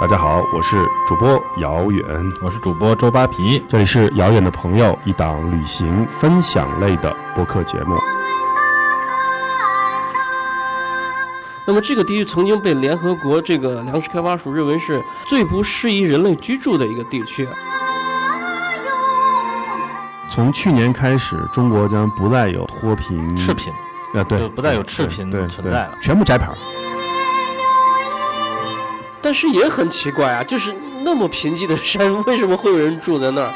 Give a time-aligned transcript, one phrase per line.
[0.00, 7.96] 大家好，我是主播遥远，我是主播周扒皮，这里是遥远的朋友一档旅行分享类的播客节目。
[11.64, 17.48] 那么这个地区曾经被联合国这个粮食开发署认为是最不适宜人类居住的一个地区。
[20.28, 23.72] 从去年开始，中国将不再有脱贫、赤贫，
[24.14, 25.96] 呃，对，就不再有赤贫对存在了。
[26.00, 26.56] 全部摘牌儿。
[29.22, 33.52] 但是也很奇怪啊，就是那么贫瘠的山，为什么会有人住在那儿？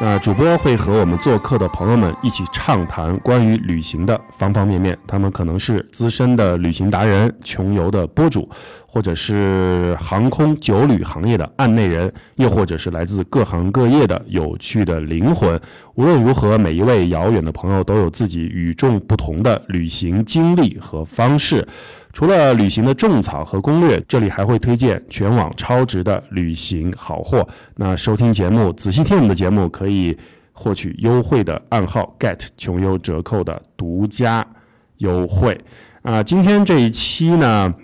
[0.00, 4.98] 那主播会和我们做客的朋友们一起畅谈关于旅行的方方面面。
[5.06, 8.46] 他们可能是资深的旅行达人、穷游的博主，
[8.86, 15.58] 或者是航空酒旅行业的案内人，又或者是来自各行各业的有趣的灵魂。
[15.94, 21.66] 无论如何，每一位遥远的朋友都有自己与众不同的旅行经历和方式。
[22.14, 27.46] 除了旅行的种草和攻略，这里还会推荐全网超值的旅行好货。
[27.74, 30.16] 那收听节目，仔细听我们的节目，可以
[30.52, 34.46] 获取优惠的暗号 get 穷游折扣的独家
[34.98, 35.60] 优惠。
[36.02, 37.74] 啊、今天这一期呢，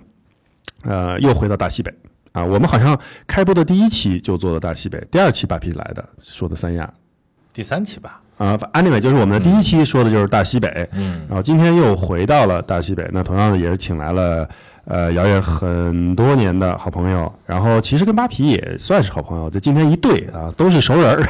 [0.82, 1.92] 呃，又回到大西北
[2.30, 2.44] 啊。
[2.44, 6.88] 我们好像开播的第一期就做的大西北，第二期把皮来的说的三亚
[7.52, 8.58] 第三期吧，啊。
[8.72, 14.48] 安利美就是我们的第一期说的就是大西北，嗯，然后今天又回到了大西北，那同样的也是请来了
[14.86, 21.22] 呃姚远很多年的好朋友，然后其实跟扒皮也算是好朋友，就今天一对啊都是熟人儿，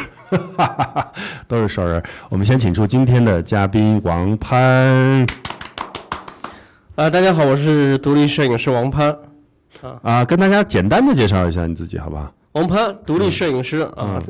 [0.57, 1.13] 哈哈哈，
[1.49, 2.03] 都是熟人。
[2.29, 5.27] 我们先请出今天的嘉宾王潘
[6.95, 9.15] 啊，大家好，我是独立摄影师王潘。
[10.03, 12.31] 啊，跟大家简单的介绍一下你自己好吧？
[12.53, 14.21] 王潘，独立摄影师啊，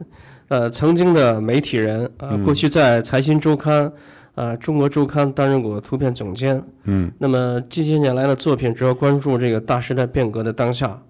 [0.50, 2.42] 呃，曾经的媒体人啊，嗯。
[2.42, 3.90] 过去在财新周刊、
[4.34, 6.60] 啊中国周刊担任过图片总监。
[6.84, 11.00] 嗯，那么近些年来的作品主要关注这个大时代变革的当下，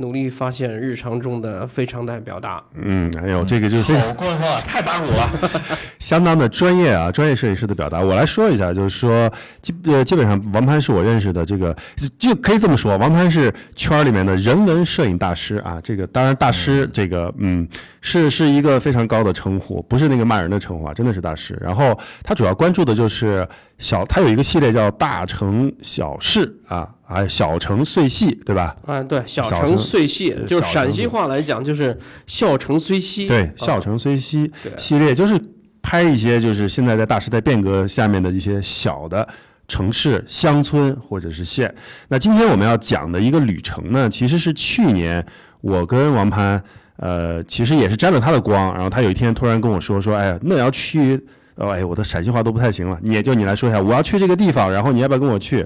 [0.00, 2.62] 努力发现日常中的非常态表达。
[2.74, 5.30] 嗯，哎呦，这个就是好过分啊，太打鼓了。
[6.00, 8.00] 相当的专业啊，专业摄影师的表达。
[8.00, 15.78] 我来说一下，就是说基呃基本上王攀是我认识的这个，就就可以这么说，王攀是圈里面的人文摄影大师啊。
[15.82, 17.68] 这个当然大师这个嗯
[18.00, 21.56] 是是一个非常高的称呼，不是那个骂人的称呼啊，真的是大师。
[21.60, 23.46] 然后他主要关注的就是
[23.80, 28.76] 小，它有一个系列叫大城小事啊，啊小城碎细，对吧？
[28.86, 33.26] 啊，对，小小城城碎细呃，就是陕西话来讲，就是笑城虽稀。
[33.26, 35.40] 对，啊笑城虽稀对系列就是
[35.80, 39.26] 拍一些就是现在在大时代变革下面的一些小的
[39.66, 41.74] 城市、乡村或者是县。
[42.08, 45.24] 那今天我们要讲的一个旅程呢，其实是去年
[45.62, 46.62] 我跟王攀，
[46.96, 51.18] 呃，其实也是沾了他的光，然后他有一天突然跟我说说，哎呀，那要去。
[51.60, 55.58] 哦，哎，我的陕西话都不太行了，你也就你来说一下，我要去这个地方，然后你要不要跟我去？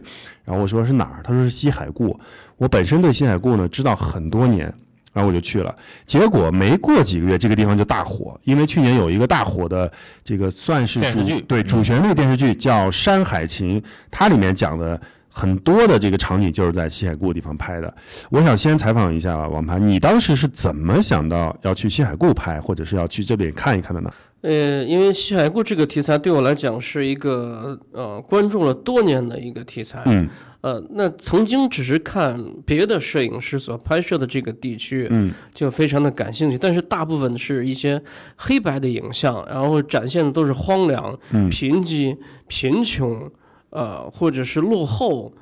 [0.44, 1.21] 然后我说是哪儿？
[1.22, 2.19] 他说是西海固。
[2.56, 4.66] 我本身对西海固呢知道很多年，
[5.12, 5.72] 然后我就去了。
[6.04, 9.91] 结果没过几个月，这个地方就大火，因为去年有一个大火的
[10.25, 17.94] 这个算是主电视剧对主旋律电视剧叫《山海情》，它里面讲的很多的这个场景就是在西海固地方拍的。
[18.31, 24.12] 我想先采访一下王盘，你当时是怎么想到要去西海固拍，或者是要去这边看一看的呢？
[24.44, 30.03] 呃，因为西海固这个题材对我来讲是一个呃关注了多年的一个题材。
[30.05, 30.28] 嗯
[30.60, 36.59] 呃，那曾经只是看别的摄影师所拍摄的这个地区，嗯就非常的感兴趣。
[36.59, 38.03] 但是大部分是一些
[38.37, 42.15] 黑白的影像，然后展现的都是荒凉、嗯贫瘠、
[42.47, 43.31] 贫穷，
[43.71, 45.33] 呃，或者是落后，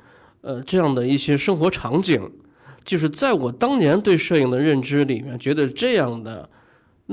[0.41, 2.21] 呃，这样的一些生活场景。
[2.85, 6.49] 就是在我当年对摄影的认知里面，觉得这样的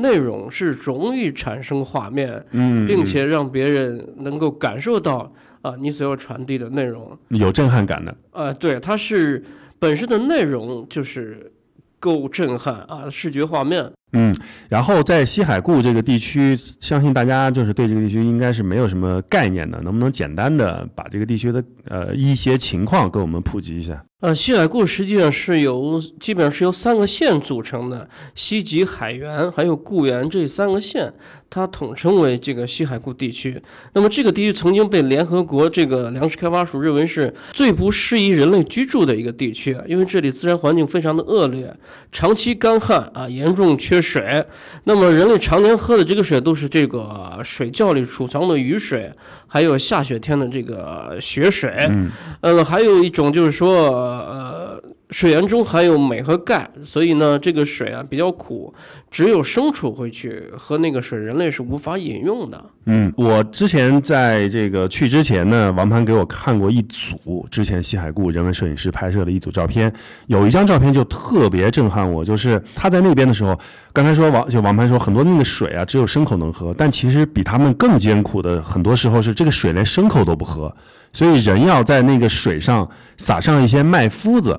[0.00, 7.16] 内容是容易产生画面，嗯，并且让别人能够感受到啊、你所要传递的内容。
[7.28, 8.14] 有震撼感的。
[8.32, 9.44] 啊，对，它是
[9.78, 11.52] 本身的内容就是
[11.98, 13.90] 够震撼啊，视觉画面。
[14.12, 14.34] 嗯，
[14.68, 24.04] 然后在西海固这个地区，相信大家就是对这个地区应该是没有什么概念的，能不能简单的把这个地区的呃一些情况给我们普及一下？
[24.20, 31.10] 呃，西海固实际上是由基本上是由三个县组成的，西吉、海原还有固原这三个县，
[31.48, 33.62] 它统称为这个西海固地区。
[33.94, 41.74] 那么这个地区曾经被联合国这个粮食开发署认为是最不适宜人类居住的一个地区，因为这里自然环境非常的恶劣，
[42.12, 44.44] 长期干旱啊，严重缺水。
[44.84, 49.12] 那么人类常年喝的这个水都是这个水窖里储藏的雨水，
[49.46, 51.70] 还有下雪天的这个雪水。
[51.90, 52.10] 嗯
[52.40, 54.79] 呃，还有一种就是说，呃，
[55.10, 58.72] 水源中含有镁和钙，所以呢，这个水啊比较苦，
[59.10, 62.64] 只有牲畜会去喝那个水，人类是无法饮用的。
[62.86, 69.92] 嗯，我之前在这个去之前呢，王盘给我看过一组之前西海固人文摄影师拍摄的一组照片，
[70.28, 73.58] 有一张照片就特别震撼我，就是他在那边的时候，
[73.92, 80.72] 刚才说王就王盘说很多那个水啊只有牲口能喝，但其实比他们更艰苦的，很多时候是这个水连牲口都不喝，
[81.12, 84.58] 所以人要在那个水上撒上一些麦麸子。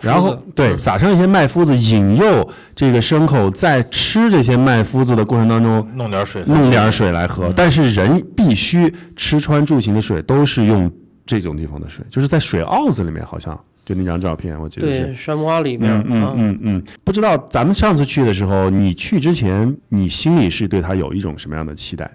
[0.00, 10.90] 然后对，撒上一些麦麸子，引诱这个牲口在吃这些麦麸子的过程当中，弄点水，弄点水来喝，但是人必须吃穿住行的水都是用
[11.26, 15.14] 这种地方的水，就是在水坳子里面，好像就那张照片，我记得，是。
[15.14, 22.10] 山洼里面嗯嗯啊，嗯嗯，不知道咱们上次去的时候，你去之前，你心里是对它有一种什么样的期待？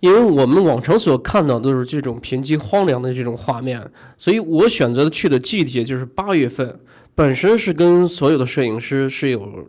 [0.00, 3.78] 因为我们往常所看到都是这种贫瘠荒凉的这种画面，
[4.16, 6.74] 所以我选择的去的季节就是八月份，
[7.20, 9.68] 本身是跟所有的摄影师是有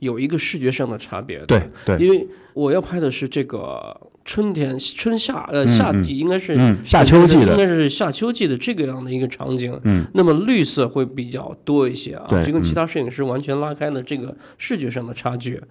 [0.00, 1.46] 有一个视觉上的差别的。
[1.46, 9.78] 对对，因为我要拍的是这个春天、春夏呃嗯夏季，应该是嗯，夏秋季的应，该是夏秋季的这个样的一个场景。
[9.84, 15.62] 嗯，那么绿色会比较多一些啊，就跟其嗯他摄影师完全拉开了这个视觉上的差距。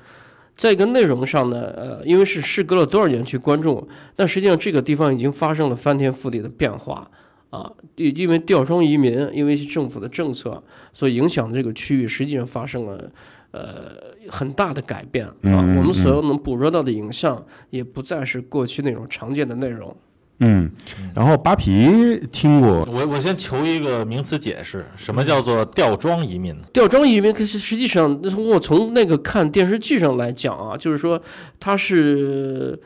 [0.55, 3.85] 在一个内容上呢，呃，因为是事隔了多少年去关注，
[4.15, 7.05] 但实际上这个地方已经发生了翻天覆地的变化
[7.49, 7.71] 啊！
[7.95, 10.61] 因因为吊装移民，因为政府的政策
[10.93, 13.11] 所影响的这个区域，实际上发生了
[13.51, 13.93] 呃
[14.29, 15.33] 很大的改变啊。
[15.41, 19.95] 嗯我们所有能捕捉到的影像，也不再是过去那种常见的内容。
[20.39, 20.69] 嗯，
[21.15, 26.55] 然后扒皮听过，我我先求一个名词解释，什么叫做吊装移民？
[26.71, 31.19] 吊装移民，可是实际上，从我从那个看电视剧上来讲啊，就是说
[31.59, 32.79] 它是，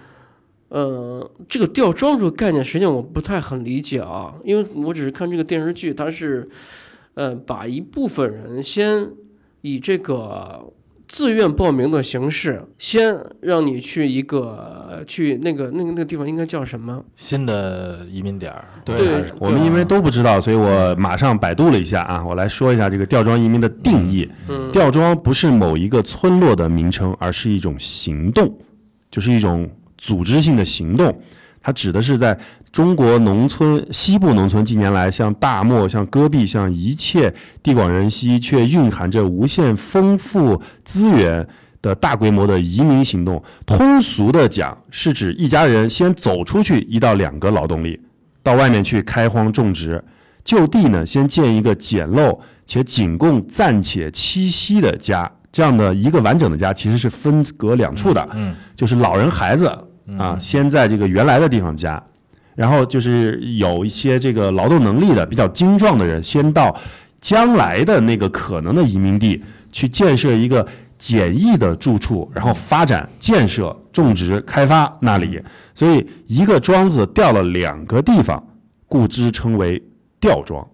[0.73, 6.47] 呃，这个吊装这个概念，实际上我不太很理解啊，因为我只是看这个电视剧，它是，
[7.13, 9.05] 呃，把一部分人先
[9.59, 10.71] 以这个
[11.09, 17.03] 自愿报名的形式，先让你去一个去那个那个那个地方应该叫什么？
[17.17, 24.25] 新的移民点儿，对我们因为都不知道，所以我马上百度了一下啊，我来说一下这个吊装移民的定义。
[24.47, 28.57] 嗯，吊装不是某一个村落的名称，而是一种行动，
[29.11, 29.69] 就是一种
[30.01, 31.21] 组织性的行动。
[31.63, 32.35] 它指的是在
[32.71, 37.31] 中国农村西部农村近年来像大漠、像戈壁、像一切
[37.61, 41.47] 地广人稀却蕴含着无限丰富资源
[41.79, 43.43] 的大规模的移民行动。
[43.63, 47.99] 通俗的讲，是指一家人先走出去一到两个劳动力，
[48.41, 50.03] 到外面去开荒种植，
[50.43, 55.31] 就地呢先建一个简陋且仅供暂且栖息的家。
[55.51, 59.71] 这样的一个完整的家其实是分隔两处的，嗯，就是老人孩子
[60.17, 62.01] 啊，先在这个原来的地方加，
[62.55, 66.75] 然后就是有一些这个劳动能力的比较精壮的人，先到
[67.19, 70.67] 将来的那个可能的移民地去建设一个
[70.97, 75.41] 简易的住处，然后发展、建设、种植、开发那里。
[75.73, 78.43] 所以一个庄子掉了两个地方，
[78.87, 79.81] 故之称为
[80.19, 80.67] 吊庄，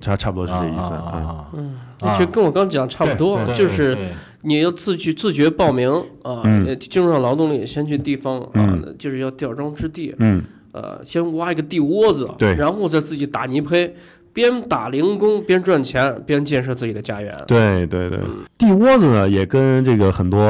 [0.00, 1.10] 差差不多是这意思啊。
[1.12, 4.12] 啊啊嗯，啊就跟我刚讲差不多，对就是对
[4.44, 5.88] 你要自去自觉报名
[6.22, 6.42] 啊，
[6.78, 10.42] 进入到劳动力，先去地方啊嗯，就是要吊庄之地，嗯，
[10.72, 12.54] 呃，先挖一个地窝子，对。
[12.54, 13.94] 然后再自己打泥胚，
[14.32, 17.36] 边打零工边赚钱，边建设自己的家园。
[17.46, 18.18] 对对对，
[18.58, 20.40] 地窝子呢也跟这个很多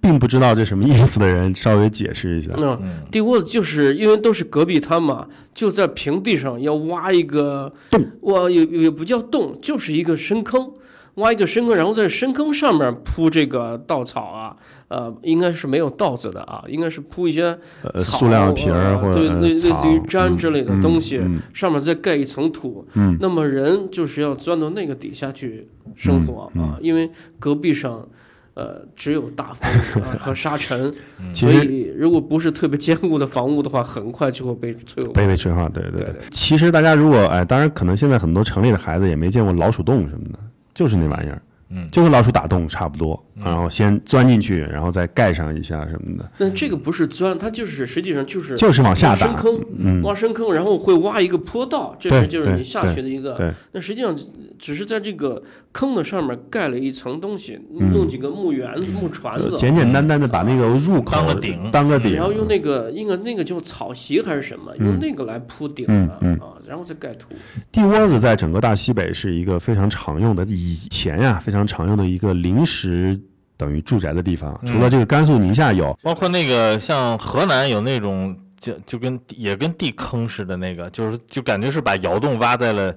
[0.00, 2.52] 并不知道这什么意思的人稍微解释一下。
[2.56, 10.70] 那嗯地窝子就是因为都是戈壁滩嘛，就在平地上要挖一个洞，挖也也不叫洞，就是一个深坑。
[11.16, 14.56] 挖一个深坑，然后在深坑上面铺这个稻草啊，
[14.88, 22.86] 呃，应该是没有稻子的啊，应该是铺一些呃，塑料皮儿或者呃类类似于草毡之类的东西，嗯上面再盖一层土。
[22.94, 28.06] 嗯那么人就是要钻到那个底下去生活、嗯啊，因为戈壁上，
[28.54, 30.92] 呃，只有大风啊 和沙尘，
[31.32, 35.08] 所以如果不是特别坚固的房屋的话，很快就会被摧毁。
[35.14, 40.38] 被被吹化，对对对对其实大家如果哎，当然可能现在很多城里的孩子也没见过老鼠洞什么的，
[40.76, 41.88] 就是那玩意儿，嗯。
[41.90, 53.34] 就跟老鼠打洞差不多，然后先钻进去，然后再盖上一下什么的，那这个不是钻，它就是实际上就是就是往下打，挖深坑，嗯，挖深坑，然后会挖一个坡道，这是就是你下去的一个。
[53.34, 54.16] 对，那实际上
[54.58, 66.18] 只是在这个坑的上面盖了一层东西，嗯弄几个木圆子、木船子，简简单单的把那个入口当个顶当个顶，然后用那个应该那个叫草席还是什么，用那个来铺顶啊，
[66.66, 67.28] 然后再盖土。
[67.70, 73.18] 地窝子在整个大西北是一个非常常用的，以前呀非常常用的一个临时
[73.56, 74.58] 等于住宅的地方。
[74.66, 82.94] 除了这个甘肃宁夏有，包括那个像河南有那种就就跟也跟地坑似的那个，就是就感觉是把窑洞挖在了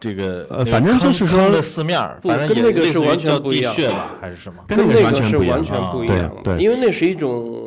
[0.00, 4.62] 这个呃反正就是说四面反正也跟那个是完全不一样叫地穴吧，还是什么？
[4.66, 7.60] 跟那个是完全不一样完全不一啊样，对对因为那是一种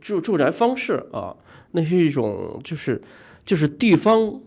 [0.00, 1.34] 住住宅方式啊，
[1.70, 3.00] 那是一种就是
[3.46, 4.40] 就是地方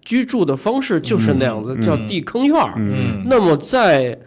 [0.00, 2.74] 居住的方式就是那样子，嗯叫地坑院儿。
[2.76, 4.18] 嗯，那么在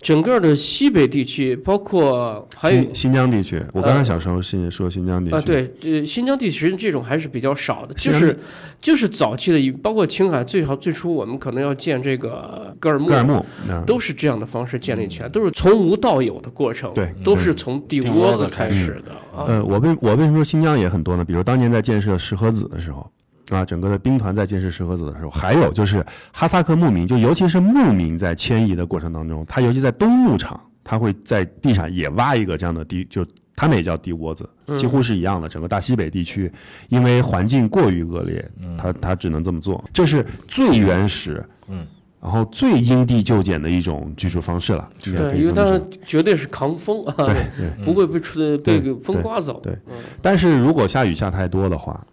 [0.00, 8.38] 整个的西北地区，包括还有新新疆地区，我刚才想说新说新疆地区啊，对，呃，新疆地区这种还是比较少的，就是
[8.80, 19.46] 就是早期的一，包括青海最好最初我们可能要建这个格尔木，格尔木，啊都是这样的方式建立起来，都是从无到有的过程，对都是从地地窝子开开始的啊。
[19.48, 21.24] 呃，我为我为什么说新疆也很多呢？
[21.24, 23.10] 比如当年在建设石河子的时候，
[23.50, 33.24] 啊，整个的兵团在建设石河子的时候，还有就是哈萨克牧民，就尤其是牧民在迁移的过程当中，他尤其在东牧场，他会在地上也挖一个这样的地，就
[33.54, 35.48] 他们也叫地窝子，嗯几乎是一样的。
[35.48, 36.52] 整个大西北地区，
[36.88, 41.86] 因为环境过于恶劣，他他只能这么做，这是最原始，嗯，
[42.20, 44.90] 然后最因地就简的一种居住方式了。
[45.02, 47.84] 对，因为它绝对是扛风啊，对 对。
[47.84, 49.60] 不会被吹被对风刮走。
[49.62, 49.72] 对
[50.20, 52.04] 但是如果下雨下太多的话，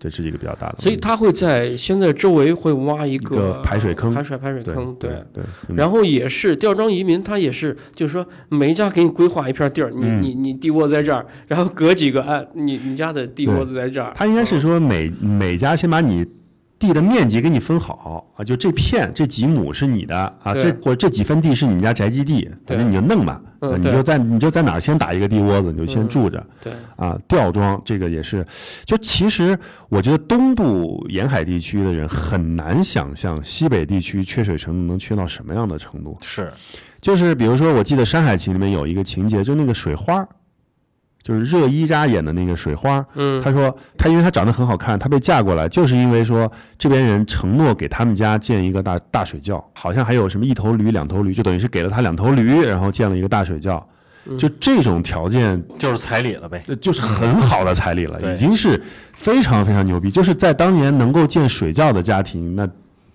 [0.00, 0.76] 这是一个比较大的。
[0.80, 4.12] 所以它会在现在周围会挖一一个排水坑。
[4.12, 10.22] 排水排水坑，对对，嗯然后也是吊装移民，他也是，就是说每一家给你规划一片地儿，你、嗯。
[10.22, 16.24] 你你地窝在这儿，然后隔几个哎，你你家的地窝子在这儿，他应该是说每每家先把你
[16.80, 23.40] 地的面积给你分好啊，就这片这几亩是你的啊，这或者这几分地是你们家宅基地，反正你就弄吧，
[23.78, 27.16] 你就在你就在哪儿先打一个地窝子，你就先住着对，啊。
[27.28, 28.44] 吊装这个也是，
[28.84, 29.56] 就其实
[29.90, 36.16] 我觉得东部沿海地区的人很难想象西北地区缺水程度能缺到什么样的程度。
[36.22, 36.50] 是，
[37.00, 40.28] 就是比如说，我记得《山海情》里面有一个情节，就那个水花儿，
[41.22, 43.04] 就是热依扎演的那个水花
[43.42, 53.86] 他说他因为他长得很好看，他被嫁过来，就是因为说这边人承诺给他们家建一个大大水窖，好像还有什么一头驴、两头驴，就等于是给了他两头驴，然后建了一个大水窖。
[54.38, 56.62] 就这种条件，就是彩礼了呗。
[56.68, 58.80] 呃就是很好的彩礼了，已经是
[59.14, 60.10] 非常非常牛逼。
[60.10, 62.68] 就是在当年能够建水窖的家庭，那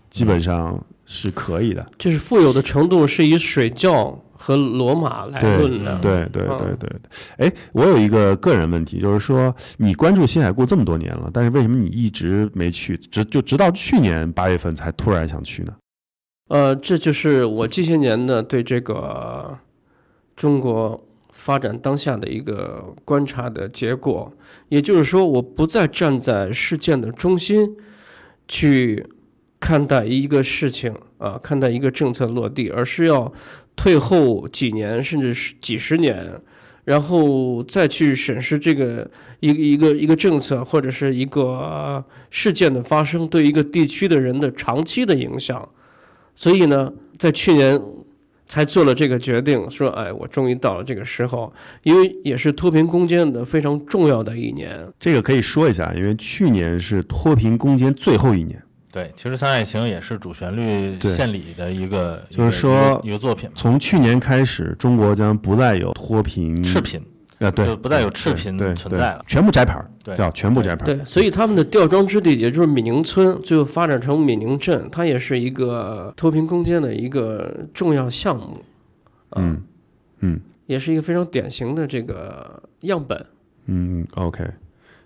[0.10, 1.86] 基本上是可以的。
[2.00, 6.90] 就是富有的程度是以水窖和罗马来论的，对对嗯对对
[7.38, 15.74] 对，哎，我有一个个人问题，就是说你关注新海固这么多年了，但是为什么你一直没去，直就直到去年八月份才突然想去呢？
[16.50, 19.58] 呃，这就是我这些年呢对这个
[20.36, 24.32] 中国发展当下的一个观察的结果。
[24.70, 27.76] 也就是说，我不再站在事件的中心
[28.48, 29.04] 去
[29.60, 33.32] 看待一个事情啊，看待一个政策落地，而是要
[33.76, 36.32] 退后几年，甚至是几十年。
[36.86, 45.68] 然后再去审视这个一个一个一个政策或者是一个事件的发生对一个地区的人的长期的影响，
[46.36, 47.82] 所以呢，在去年
[48.46, 51.52] 才做了这个决定，说，哎，我终于到了这个时候，
[51.82, 54.88] 因为也是脱贫攻坚的非常重要的一年。
[55.00, 58.62] 这个可以说一下，因为去年是脱贫攻坚最后一年，
[58.96, 66.98] 对，其实《三爱情》也是主旋律献礼的一个，就是说一个一个作品，从去年开始，中国将不再有脱贫赤贫，
[67.40, 70.86] 啊，对，就不再有赤贫对对存在了全部摘牌儿，对叫全部摘牌儿。
[70.86, 78.64] 对，所以他们的吊装之地，也就是闽宁村，最后发展成闽宁镇，它也是一个脱贫攻坚的一个重要项目，
[79.32, 79.62] 啊嗯
[80.22, 83.26] 嗯也是一个非常典型的这个样本。
[83.66, 84.42] 嗯，OK。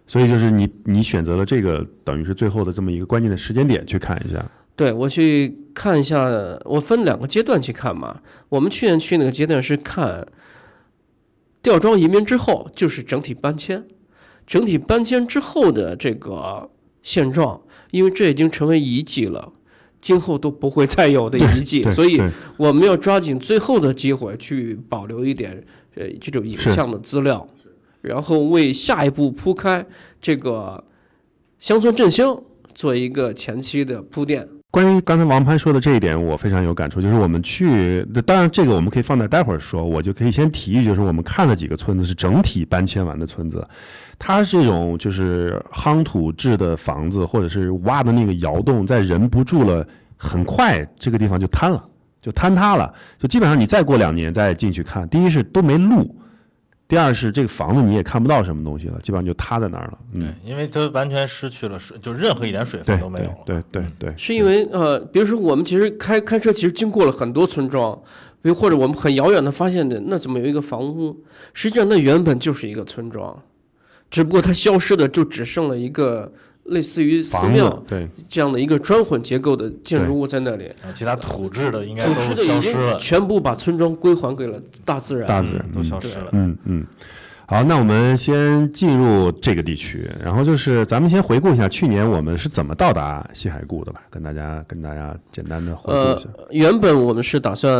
[0.09, 4.43] 所以就是你你选择了这个，等于是最后的这么一个关键的时间点去看一下。
[4.75, 6.25] 对我去看一下，
[6.65, 8.19] 我分两个阶段去看嘛。
[8.49, 10.25] 我们去年去那个阶段是看
[11.61, 13.85] 吊装移民之后，就是整体搬迁，
[14.47, 16.71] 整体搬迁之后的这个
[17.03, 17.61] 现状，
[17.91, 19.53] 因为这已经成为遗迹了，
[20.01, 22.19] 今后都不会再有的遗迹，所以
[22.57, 25.63] 我们要抓紧最后的机会去保留一点
[25.93, 27.47] 呃这种影像的资料，
[28.01, 29.85] 然后为下一步铺开
[30.21, 30.83] 这个
[31.59, 32.25] 乡村振兴
[32.73, 34.47] 做一个前期的铺垫。
[34.71, 37.01] 关于刚才王潘说的这一点，我非常有感触。
[37.01, 43.67] 就是我们去，当然这个我们可以放在待会儿说，我就可以先提一句，就是我们看了几个村子是整体搬迁完的村子，
[44.19, 49.83] 它这种就是夯土制的房子，或者是挖的那个窑洞，在人不住了，
[50.15, 51.83] 很快这个地方就瘫了，
[52.21, 56.15] 就坍塌了，就基本上你再过两年再进去看，第一是都没路。
[56.89, 59.99] 第二是这个房子你也看不到什么东西了，基本上就塌在那儿了。
[60.13, 63.63] 嗯，对，因为它完全失去了水，就任何一点水分都没有对了。
[63.71, 67.95] 对对对，是因为呃，比如说我们其实开开车，其实经过了很多村庄，
[68.41, 71.15] 比如或者我们很遥远的发现的，那怎么有一个房屋？
[71.53, 73.39] 实际上那原本就是一个村庄，
[74.09, 76.33] 只不过它消失的就只剩了一个
[76.69, 85.27] 类似于寺庙对这样的一个砖混结构的建筑物在那里，啊其他土质的应该组都织的已经消失了，全部把村庄归还给了大自然。
[85.27, 86.29] 大自然嗯都消失了。
[86.31, 86.85] 嗯嗯，
[87.47, 97.73] 好，那我们先进入这个地区，然后就是咱们先回顾一下去年我们是怎么到达西海固的吧，跟大家跟大家简单的回顾呃一下。，原本我们是打算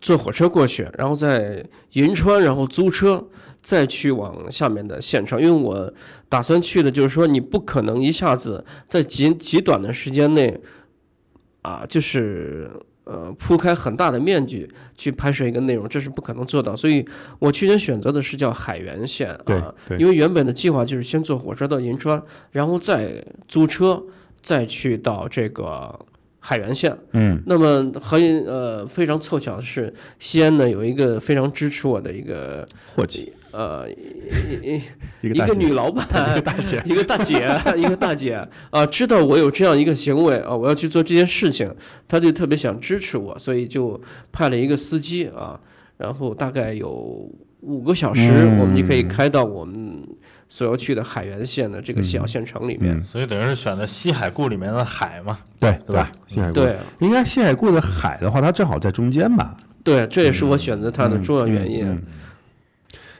[0.00, 3.22] 坐火车过去，然后在银川，然后租车，
[3.62, 5.40] 再去往下面的县城。
[5.40, 5.92] 因为我
[6.28, 10.58] 打算去的就是说，你不可能一下子在极极短的时间内，
[11.62, 12.70] 啊，就是
[13.04, 16.76] 呃铺开很大的面积去拍摄一个内容，这是不可能做到。
[16.76, 17.04] 所以
[17.38, 22.22] 我去年选择的是叫海原县对啊，因为原本的计划就是先坐火车到银川，
[22.52, 24.02] 然后再租车，
[24.42, 25.98] 再去到这个
[26.38, 26.96] 海原县。
[27.12, 34.80] 嗯那么很呃非常凑巧的是，西安呢有一个非常支持我的一个伙计，呃一
[35.22, 38.46] 一一个女老板， 一个大姐，一个大姐， 一个大姐。
[38.70, 41.72] 啊，知道我有这样一个行为啊，我要去做这件事情，
[42.06, 44.00] 她就特别想支持我，所以就
[44.32, 45.58] 派了一个司机啊，
[45.96, 48.58] 然后大概有五个小时，嗯。
[48.58, 50.02] 我们就可以开到我们
[50.48, 52.96] 所要去的海原县的这个小县城里面。
[52.96, 53.02] 嗯。
[53.02, 56.10] 所以等于是选的西海固里面的海嘛，对对吧？
[56.26, 56.76] 西海固，对。
[57.00, 59.56] 应该西海固的海的话，它正好在中间吧。
[59.82, 61.86] 对，这也是我选择它的重要原因。
[61.86, 62.02] 嗯嗯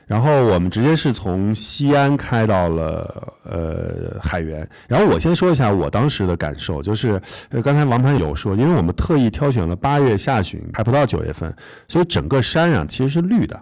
[0.09, 11.55] 然后我们直接是从西安开到了呃海原，然后我先说一下我当时的感受，就是呃刚才王盘有说，因为我们特意挑选了八月下旬，还不到九月份，
[11.87, 13.61] 所以整个山啊其实是绿的，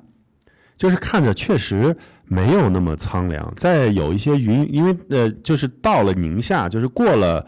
[0.76, 7.44] 就是看着确实没有那么苍凉，在有一些云，因为呃就是到了宁夏，就是过了。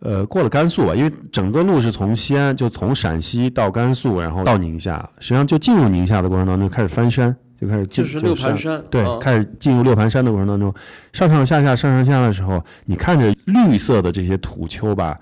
[0.00, 10.72] 呃，过了甘肃吧，因为整个路是从西安，就从陕西到甘肃，然后到宁夏，实际上就进入宁夏的过程当中开始翻山，就开始进就是六盘山，对，啊开始进入六盘山的过程当中，
[11.12, 15.18] 上上下下上上下下的时候，你看着绿色的这些土丘吧，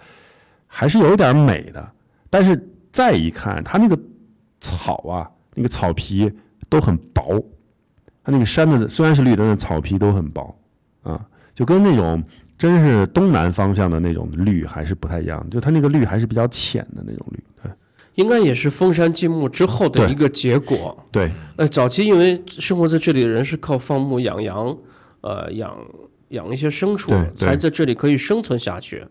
[0.67, 1.89] 还是有点美的。
[2.29, 2.61] 但是
[2.93, 3.97] 再一看，它那个
[4.59, 6.33] 草啊，那个草皮
[6.69, 7.41] 都很薄，
[8.25, 10.53] 它那个山的虽然是绿的，但是草皮都很薄
[11.03, 11.25] 啊，
[11.55, 12.21] 就跟那种
[12.59, 17.45] 真是东南方向的那种绿还是不太一样，就它那个绿还是比较浅的那种绿。
[17.63, 17.71] 对
[18.15, 20.97] 应该也是封山禁牧之后的一个结果。
[21.11, 24.77] 对，呃，早期因为生活在这里的人是靠放牧养羊，
[25.21, 25.77] 呃，养
[26.29, 29.05] 养一些牲畜才在这里可以生存下去。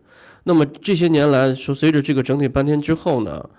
[0.46, 3.50] 那么这些年来说，随着这个整体搬迁之后呢，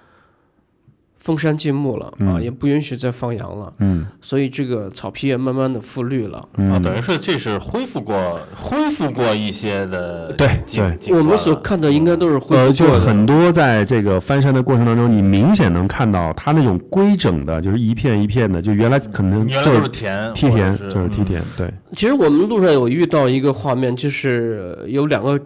[1.24, 4.06] 封山禁牧了啊，嗯也不允许再放羊了，嗯。
[4.20, 6.38] 所以这个草皮也慢慢的复绿了。
[6.56, 13.06] 啊，等于是这是恢复过恢复过一些的对景对我们所看的应该都是恢呃，就复过的。
[13.06, 21.72] 很多在这个翻山的过程当中，你明显能看到它那种规整的，就是一片一片的，就原来可能原来都就是是田梯田，就是梯田，对。
[21.96, 25.40] 其实我们路上有遇到一个画面，就是呃有两个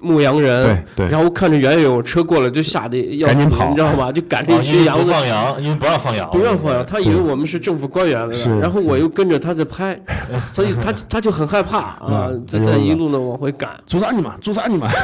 [0.00, 0.64] 牧羊人，
[0.96, 4.10] 对对，然后看着远远有车过来，就吓得要死，你知道吗？
[4.10, 9.98] 就赶着一群羊子放羊，因为不让放羊，不让放羊，他以为我们是政府官员是，然后我又跟着他在拍，
[10.52, 14.88] 所以他他就很害怕啊嗯，在在一路呢往回赶，做啥你嘛，做啥你嘛，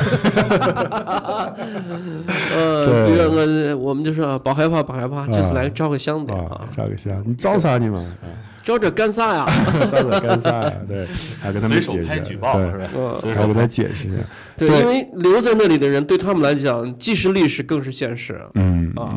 [2.55, 3.07] 呃，对。
[3.07, 8.03] 比如说我们就说别害怕，别害怕，就是来照个相的啊啊，，照个相，你招啥你嘛，
[8.67, 9.43] 照着干啥呀？
[9.45, 10.73] 啊招着干啥呀？
[10.89, 11.07] 对，
[11.41, 12.91] 还跟他们解释，举报是对，吧？
[12.97, 14.17] 嗯随手拍还跟他解释一下，
[14.57, 19.15] 对，因为留在那里的人对他们来讲，既是历史，更是现实嗯啊。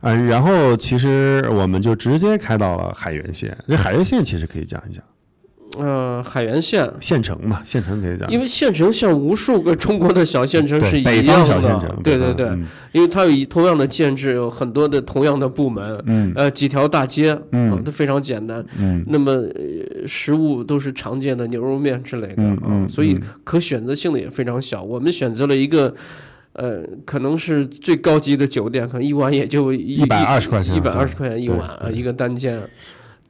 [0.00, 5.02] 啊，然后其实我们就直接开到了海原县，这海原县其实可以讲一讲，
[5.78, 12.66] 呃，海原县，县城嘛，县城可以讲，因为县城像无数个中国的小县城是一样北方小县的城，，对对对，嗯。
[12.92, 16.32] 因为它有一同样的建制，有很多的同样的部门，嗯。
[16.34, 17.72] 呃，几条大街，嗯。
[17.72, 18.64] 啊都非常简单。
[18.78, 19.04] 嗯。
[19.06, 23.22] 那么、呃、食物都是常见的牛肉面之类的啊，嗯嗯所以嗯。
[23.42, 24.82] 可选择性的也非常小。
[24.82, 25.94] 我们选择了一个。
[26.56, 32.62] 呃，可能是最高级的酒店，可能一晚也就一百二十块钱一百二十块钱一晚啊，一个单间。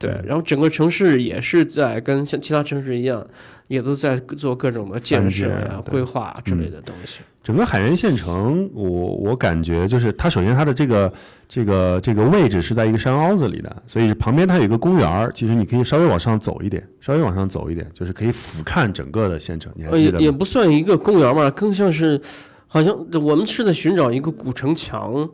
[0.05, 3.27] 对，然后整个城市也是在跟像其他城市一样，
[3.69, 5.51] 也都在做各种的建设
[5.87, 7.21] 规划啊之类的东西。
[7.43, 8.83] 整个海原县城，我
[9.17, 11.13] 我感觉就是它首先它的这个
[11.47, 19.71] 这个这个位置是在一个山凹子里的，所以旁边它有一个公园儿，其实你可以稍微往上走一点，稍微往上走一点，就是可以俯瞰整个的县城。
[19.77, 20.21] 你还记得吗？
[20.21, 22.19] 也不算一个公园吧，更像是，
[22.67, 25.29] 好像我们是在寻找一个古城墙。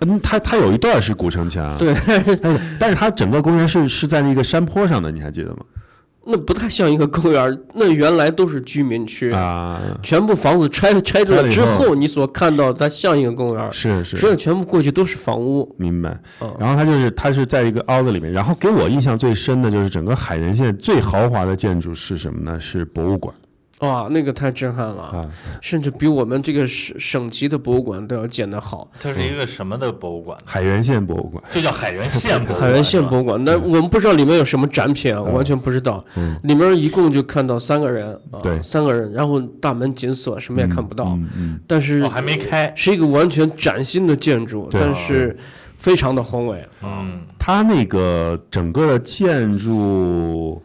[0.00, 1.94] 嗯，它它有一段是古城墙，对，
[2.78, 5.58] 但是它整个公园是是在那个山坡上的，你还记得吗？
[6.26, 15.70] 那不太像一个公园，那原来都是居民区，啊，全部房子拆拆拆了之后后，你所看到它像一个公园，是是实际，上全部过去都是房屋。
[15.78, 16.18] 明白。
[16.40, 22.58] 嗯然后它就是它是在一个凹子里面，然后给我印象最深的就是整个海原县最豪华的建筑是什么呢？
[22.58, 23.34] 是博物馆。
[23.84, 25.28] 哇，那个太震撼了，啊，
[25.60, 28.88] 甚至比我们这个省省级的博物馆都要建得好。
[29.00, 30.38] 它是一个什么的博物馆？
[30.44, 31.42] 海原县博物馆。
[31.50, 32.60] 就叫海原县博物馆。
[32.60, 36.04] 海原县博物物馆，那我们不知道里面有什么展品啊，我完全不知道。
[36.16, 41.06] 嗯里面一共就看到三个人啊，对三个人，然后大门紧锁，什么也看不到。
[41.06, 42.72] 嗯嗯，但是哦，还没开。
[42.76, 45.36] 是一个完全崭新的建筑，但是
[45.78, 46.64] 非常的宏伟。
[46.82, 50.62] 嗯，它那个整个的建筑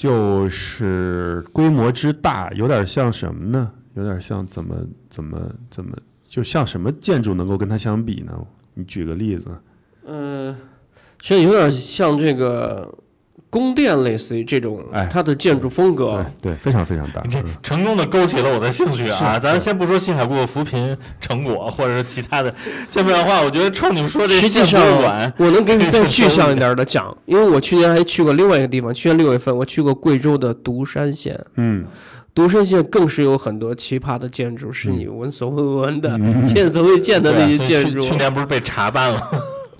[0.00, 3.70] 就是规模之大，有点像什么呢？
[3.92, 4.74] 有点像怎么
[5.10, 5.38] 怎么
[5.70, 5.94] 怎么，
[6.26, 8.32] 就像什么建筑能够跟它相比呢？
[8.72, 9.50] 你举个例子。
[10.06, 10.56] 嗯，
[11.20, 12.90] 其实有点像这个
[13.50, 16.24] 宫殿，类似于这种哎它的建筑风格。
[16.40, 17.20] 对对，非常非常大。
[17.62, 19.38] 成功的勾起了我的兴趣啊！
[19.38, 22.54] 咱先不说新海固扶贫成果，或者是其他的，
[22.94, 31.38] 要不然的话，我觉得冲你们说这实际县博物上馆，，我能给你再具象一点的讲， 因为我去年还去过另外一个地方，去年六月份我去过贵州的独山县。
[31.56, 31.84] 嗯，
[32.32, 38.00] 独山县更是有很多奇葩的建筑，是你闻所未闻的、嗯前所未见的那些建筑。
[38.00, 39.20] 去年不是被查办了？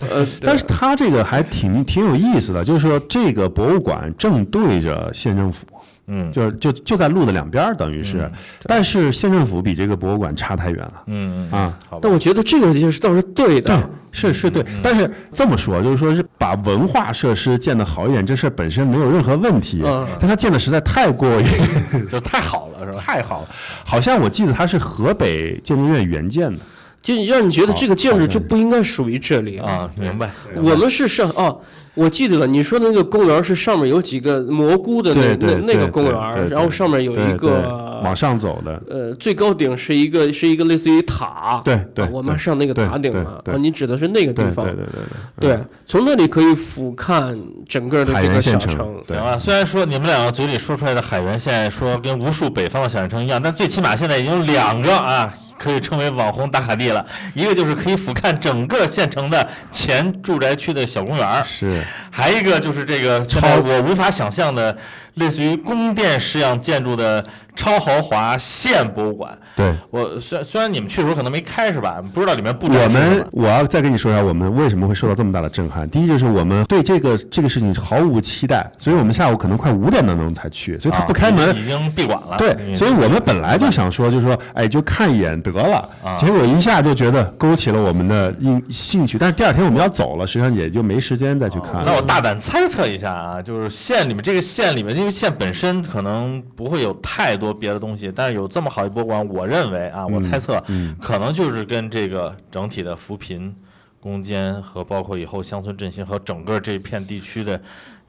[0.08, 5.66] 呃，但是它这个还挺挺有意思的，就是说这个博物馆正对着县政府，
[6.06, 8.30] 嗯就是就就在路的两边儿，等于是。
[8.62, 11.78] 但是县政府比这个博物馆差太远了嗯嗯，啊。
[11.88, 12.10] 好但。
[12.10, 13.76] 我觉得这个就是倒是对的。
[13.76, 21.44] 对，是是对，但是这么说，就是说是把文化设施建得好一点，这事儿本身没有任何问题，嗯但它建的实在太过于
[22.10, 22.98] 就太好了，是吧？
[23.00, 23.48] 太好了，
[23.84, 26.58] 好像我记得它是河北建筑院原建的，
[27.02, 29.58] 就让你觉得这个建筑就不应该属于这里。
[29.58, 30.30] 啊，明白。
[30.56, 31.54] 我们是上啊，
[31.94, 41.60] 我记得了，你说的那个公园是上面有几个蘑菇的那那那个公园，然后上面有一个往上走的，呃最高顶是一个是一个类似于塔。
[41.64, 44.92] 对对啊我们上那个塔顶了啊，你指的是那个地方对对对。
[45.40, 47.36] 对对对，从那里可以俯瞰
[47.66, 57.04] 整个的海这个小城行啊，虽然说你们两个嘴里说出来的海原县说跟无数北方的小县城一样，但最起码现在已经有两个啊，可以称为网红打卡地了。
[57.34, 64.74] 一个就是可以俯瞰整个县城的前住宅区的小公园儿，是还一个就是这个现在我无法想象的，
[65.14, 69.36] 类似于宫殿式样建筑的超豪华县博物馆。
[69.56, 69.74] 对。
[69.90, 72.02] 我虽然虽然你们去的时候可能没开是吧？
[72.12, 75.88] 不知道里面布置我们我要再跟你说一下，我们为什么会受到这么大的震撼。
[75.90, 81.54] 第一就是我们对这个这个事情毫无期待，所以我们下午可能快五点当钟才去，所以他啊不开门。
[81.56, 82.36] 已经闭馆了。
[82.38, 86.14] 对，所以我们本来就想说，就是说，哎，就看一眼得了啊。
[86.14, 88.34] 结果一下就觉得勾起了我们的
[88.68, 91.84] 兴兴趣，但是第二天我们要走了，实际上也就没时间再去看了。
[91.86, 100.94] 那我大胆猜测一下啊，就是县里面这个县里面，因为县本身可能不会有太多别的东西，但是有这么好一博物馆，我认为啊，我猜测嗯。
[101.00, 103.56] 可能就是跟这个整体的扶贫
[103.98, 107.58] 攻坚和包括以后乡村振兴和整个这片地区的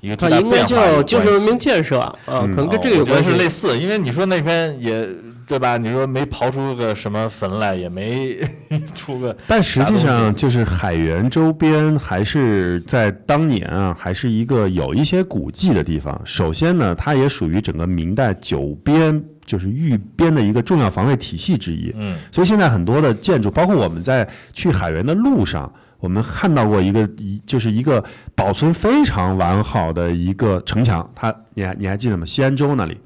[0.01, 3.29] 一个它最大变化应该叫精神文明建设啊，可能跟这个有关系。
[3.29, 5.07] 是类似，因为你说那边也
[5.47, 5.77] 对吧？
[5.77, 8.37] 你说没刨出个什么坟来，也没
[8.95, 16.19] 出个 但实际上，就是海原周边还是在当年啊，还是一个有一些古迹的地方。
[16.25, 21.93] 首先呢，它也属于整个明代九边，就是御边的一个重要防卫体系之一。
[21.97, 28.03] 嗯所以现在很多的建筑，包括我们在去海原的路上，我们看到过一个一就是一个
[28.35, 32.25] 保存非常完好的一个城墙，它你还你还记得吗？
[32.25, 32.97] 西安州那里，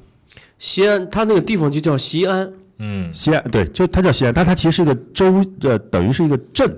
[0.58, 2.52] 西安，它那个地方就叫西安。
[2.78, 6.70] 嗯西安对，就它叫西安，但它其实是一个州，呃，等于是一个镇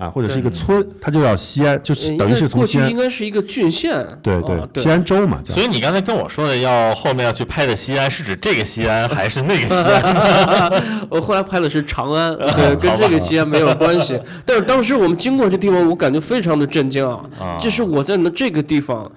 [0.00, 4.06] 啊，或者是一个村，它就叫西安，就是呃等于是从西安应该是一个郡县。
[4.22, 10.72] 对对西安州嘛，所以你刚才跟我说的要后面要去拍的西安，是指这个西安还是那个西安？
[11.10, 14.18] 我后来拍的是长安， 对，跟这个西安没有关系。
[14.46, 17.20] 但是当时我们经过这地方，我感觉非常的震惊啊！
[17.38, 19.10] 啊就是我在那这个地方，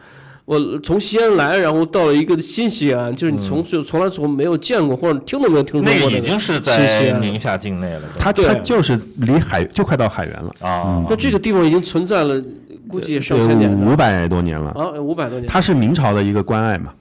[0.46, 6.70] 我从西安来，然后到了一个新西安，就是你从就从来从没有见过或者听都没有听说过那个已经是新西
[7.06, 7.22] 在安。
[7.22, 8.02] 宁夏境内了。
[8.20, 12.42] 它它就是离海就快到海原了，啊，那这个地方已经存在了，
[12.90, 14.72] 估计上千年了五百多年了。
[14.72, 15.48] 啊，五百多年。
[15.48, 16.94] 它是明朝的一个关隘嘛，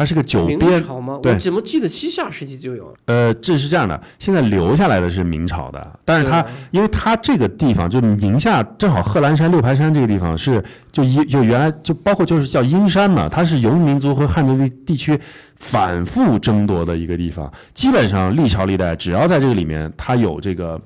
[0.00, 1.20] 它是个九明边，朝吗？
[1.22, 2.90] 对我怎么记得西夏时期就有？
[3.04, 15.20] 呃，这是这样的，现在留下来的是明朝的，但是它对因为它这个地方就宁夏正好贺兰山、六盘山这个地方是就一就原来就包括就是叫阴山嘛，它是游牧民族和汉族地地区
[15.56, 20.80] 反复争夺的一个地方，基本上历朝历代只要在这个里面它有这个。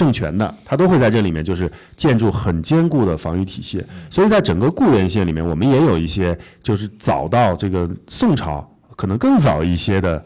[0.00, 3.84] 政权的，它都会在这里面，就是建筑很坚固的防御体系。
[4.08, 10.24] 所以在整个固原县里面，我们也有一些就是早到这个宋朝，可能更早一些的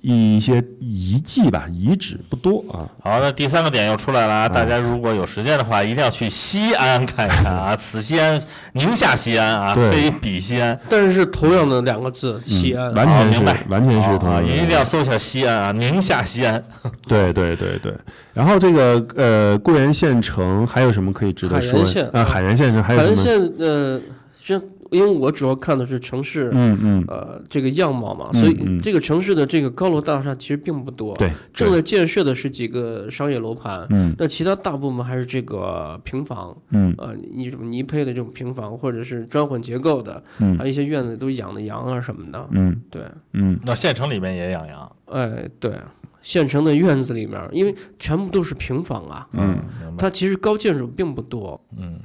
[0.00, 2.88] 一些遗迹吧，遗址不多啊。
[3.02, 4.48] 好，那第三个点又出来了啊！
[4.48, 7.74] 大家如果有时间的话，一定要去西安看一看啊！
[7.78, 8.40] 此西安，
[8.72, 10.78] 宁夏西安啊，非彼西安。
[10.88, 12.92] 但是是同样的两个字，西安。
[12.94, 16.62] 完全是哦明白完全是同啊，样的一定要搜一下西安啊，宁夏西安。
[17.06, 17.92] 对对对对，
[18.32, 22.10] 然后这个呃，固原县城还有什么可以值得说海原县？
[22.12, 23.46] 啊，海原县城还有海原什么？
[23.48, 24.00] 县呃，
[24.42, 24.60] 是
[24.94, 26.50] 因为我主要看的是城市。
[26.52, 31.14] 嗯嗯，呃，这个样貌嘛，嗯所以嗯这个城市的这个高楼大厦其实并不多。
[31.16, 42.48] 对，正在建设的是几个商业楼盘，嗯那其他大部分还是这个平房，嗯呃，一种泥坯的这种平房，或者是砖混结构的，嗯还有一些院子里都养的羊啊什么的。
[42.52, 43.02] 嗯对，
[43.32, 44.92] 嗯那县城里面也养羊。
[45.06, 45.72] 哎，对，
[46.22, 49.58] 县城的院子里面，因为全部都是平房啊，嗯，
[49.98, 51.60] 它其实高建筑并不多。
[51.76, 51.98] 嗯，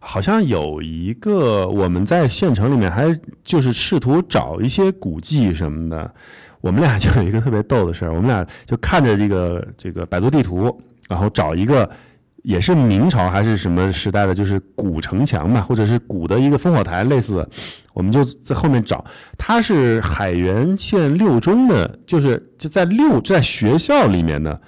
[0.00, 6.14] 好像有一个我们在县城里面还就是试图找一些古迹什么的，
[6.60, 11.88] 我们俩就有一个特别逗的事儿，我们俩就看着这个这个百度地图，然后找一个
[12.42, 17.34] 也是明朝还是什么时代的，就是古城墙嘛，或者是古的一个烽火台类似。
[17.34, 17.50] 的，
[17.92, 19.04] 我们就在后面找，
[19.36, 24.60] 它是海原县六中的，就是就在六在学校里面的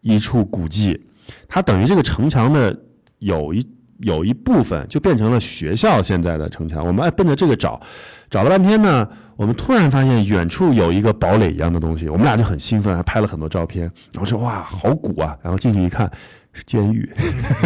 [0.00, 0.98] 一处古迹，
[1.46, 2.74] 它等于这个城墙的
[3.18, 3.64] 有一
[3.98, 6.86] 有一部分就变成了学校现在的城墙。
[6.86, 7.80] 我们哎奔着这个找，
[8.30, 16.10] 找了半天呢，我们突然发现远处有一个堡垒一样的东西，我们俩就很兴奋，还拍了很多照片，然后说哇好古啊，然后进去一看
[16.52, 17.08] 是监狱，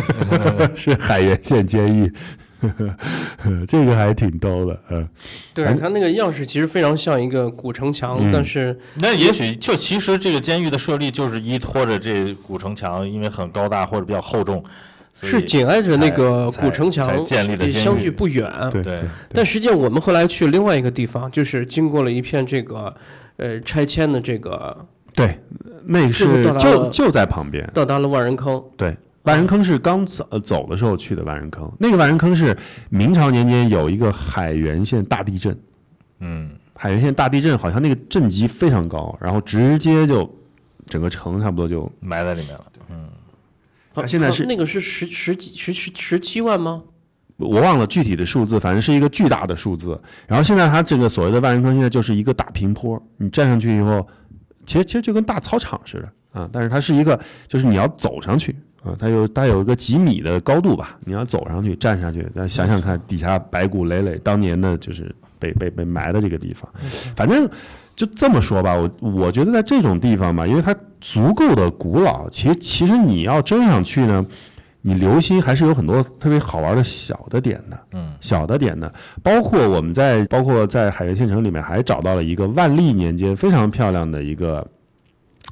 [0.74, 2.12] 是海原县监狱。
[3.66, 5.08] 这个还挺逗的，嗯，
[5.52, 14.62] 对，它那个样式其实非常像一个古城墙，嗯但是那也许就其实这个监狱的设立就是依托着这古城墙，因为很高大或者比较厚重，
[15.22, 18.50] 是紧挨着那个古城才墙建立的相距不远。
[18.70, 22.94] 对对但实际上我们后来去另外一个地方，就是经过了一片这个
[23.36, 24.76] 呃拆迁的这个，
[25.14, 25.38] 对，
[25.84, 28.62] 那个是就就在旁边，到达了万人坑。
[28.76, 32.56] 对，万人坑是刚走呃走的时候去的万人坑，那个万人坑是
[32.90, 35.56] 明朝年间有一个海原县大地震，
[36.20, 40.28] 嗯，海原县大地震好像那个震级非常高，然后直接就
[40.86, 42.64] 整个城差不多就，埋在里面了。
[42.90, 43.08] 嗯，
[43.94, 46.82] 它现在是啊那个是十十几十十十七万吗？
[47.36, 50.00] 我忘了具体的数字，反正是一个巨大的数字。
[50.26, 54.06] 然后现在它这个所谓的万人坑现在就是一个大平坡，你站上去以后，
[54.64, 58.54] 其实其实就跟大操场似的啊，但是它是一个就是你要走上去。
[58.84, 66.68] 啊，它有它有一个几米的高度吧，你要走上去站下去，那想想看，底下白骨累累，当年的就是被被被埋的这个地方，
[67.14, 67.48] 反正
[67.94, 74.24] 就这么说吧，我我觉得在这种地方吧，因为它足够的古老，其实其实你要真想去呢，
[74.80, 84.66] 你留心还是有很多特别好玩的小的点的，嗯，小的点的，包括我们在包括在海原县城里面还找到了一个万历年间非常漂亮的一个，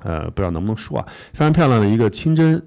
[0.02, 2.60] 呃，不知道能不能说啊，非常漂亮的一个清真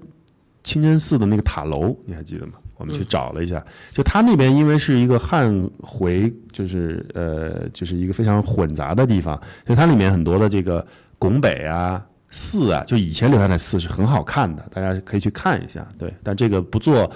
[0.62, 2.52] 清真寺的那个塔楼，你还记得吗？
[2.84, 9.34] 我们去找了一下，就它那边因为是一个汉回，就是呃，就是一个非常混杂的地方，
[9.66, 10.86] 所以它里面很多的这个
[11.18, 15.88] 拱北啊、寺啊，就以前留下的寺是很好看的，大家可以去看一下。
[15.98, 17.10] 对，但这个不做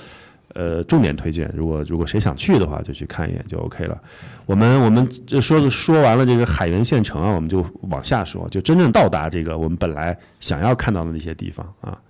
[0.54, 4.00] 呃重点推荐，如果如果谁想去的话，就去看一眼就 OK 了。
[4.46, 12.00] 我们我们这说的说完了这个海原县城啊，我们就往下说，就真正到达这个我们本来想要看到的那些地方啊。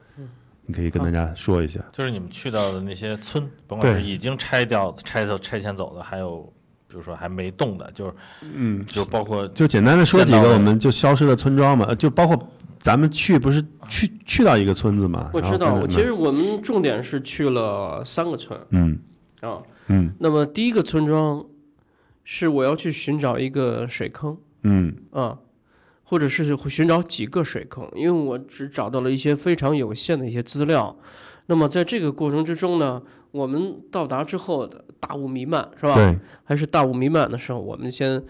[0.69, 1.81] 你可以跟大家说一下。
[1.91, 6.41] 就是你们去到的那些村，甭管是已经拆掉、拆走、拆迁走的，还有
[6.87, 12.39] 比如说还没动的，就是嗯，就包括就简单的说几个我们就消失的村庄嘛，呃就包括
[12.79, 15.31] 咱们去不是去去到一个村子嘛？
[15.33, 18.59] 我知道，然后跟着其实我们重点是去了三个村。
[18.71, 18.99] 嗯。
[19.41, 19.59] 啊。
[19.89, 20.13] 嗯。
[20.19, 21.45] 那么第一个村庄
[22.25, 24.37] 是我要去寻找一个水坑。
[24.63, 24.95] 嗯。
[25.13, 25.39] 啊，
[26.09, 30.97] 或者是寻找几个水坑，因为我只找到了一些非常有限的一些资料。
[31.47, 35.95] 那么在这个过程之中呢，我们到达之后的大雾弥漫是吧？
[35.95, 38.23] 对，还是大雾弥漫的时候，我们先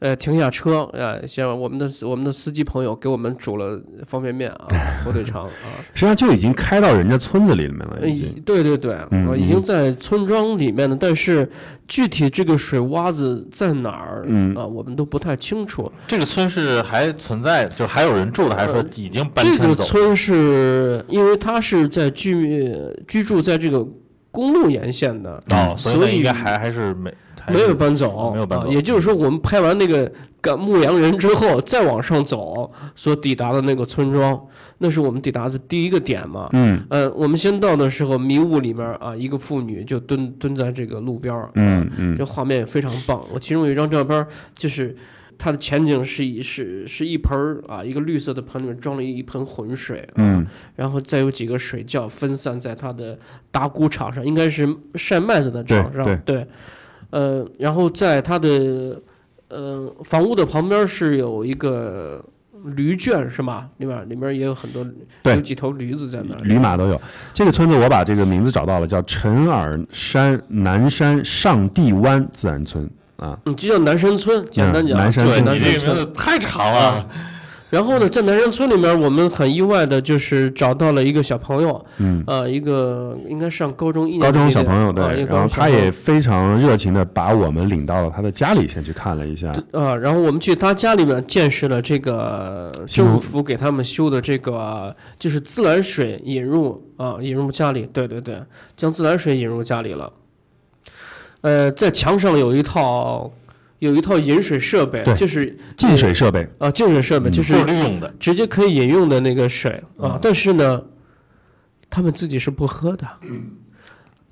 [0.00, 4.66] 呃停下车，呃，像我们的我们的司机朋友给我们煮了方便面啊，
[5.04, 8.42] 火腿肠啊，实际上就已经开到人家村子里面了，呃已经。
[8.44, 8.96] 对对对，
[9.38, 11.48] 已经在村庄里面了，但是
[11.86, 15.90] 具体这个水洼子在哪儿，嗯啊，我们都不太清楚。
[16.06, 19.62] 这个村是还存在，就是还有人住的，还是说已经搬迁走？
[19.62, 22.66] 这个村是因为它是在居
[23.06, 23.86] 居住在这个
[24.30, 27.12] 公路沿线的，哦，所以应该还还是没
[27.52, 28.68] 还没有搬走，没有搬走。
[28.68, 30.10] 啊也就是说，我们拍完那个
[30.40, 34.40] 赶牧羊人之后，再往上走所抵达的那个村庄，
[34.78, 36.48] 那是我们抵达的第一个点嘛。
[36.52, 36.80] 嗯。
[36.88, 42.16] 呃，我们先到的时候，迷雾里面啊，一个妇女就蹲蹲在这个路边儿，嗯嗯。
[42.16, 43.22] 这画面也非常棒。
[43.32, 44.96] 我其中有一张照片儿，就是
[45.36, 53.18] 它的前景是一是是一盆儿啊，一个绿色的盆里面装了一盆浑水，啊、嗯，然后再有几个水窖分散在它的
[53.50, 56.16] 打谷场上，应该是晒麦子的场上，对。
[56.24, 56.46] 对，
[57.10, 59.00] 呃，然后在它的
[59.48, 62.24] 呃房屋的旁边是有一个
[62.76, 63.68] 驴圈是吗？
[63.78, 64.86] 里面里面也有很多，
[65.22, 66.40] 对有几头驴子在那儿。
[66.42, 67.00] 驴马都有。
[67.32, 73.38] 这个村子我把这个名字找到了，叫陈尔山南山上地湾自然村啊。
[73.46, 77.08] 嗯，就叫南山村，简单讲，对南山村你这个名字太长了，
[77.70, 89.52] 然后呢，在南山村里面，我们很意外的就是找到了一个小朋友，嗯，呃，一个应该上高中一年级高中的小朋友对，然后他也非常热情的把我们领到了他的家里，先去看了一下。
[89.72, 98.42] 啊，然后我们去他家里面见识了这个政府给他们修的这个，就是自来水引入啊，引入家里，对对对，
[98.76, 100.12] 将自来水引入家里了。
[101.42, 103.30] 呃，在墙上有一套
[103.80, 107.32] 有一套饮水设备，就是净水设备，啊净水设备，嗯。
[107.32, 108.14] 就是过滤用的。
[108.20, 110.80] 直接可以饮用的那个水啊嗯，但是呢，
[111.90, 113.06] 他们自己是不喝的，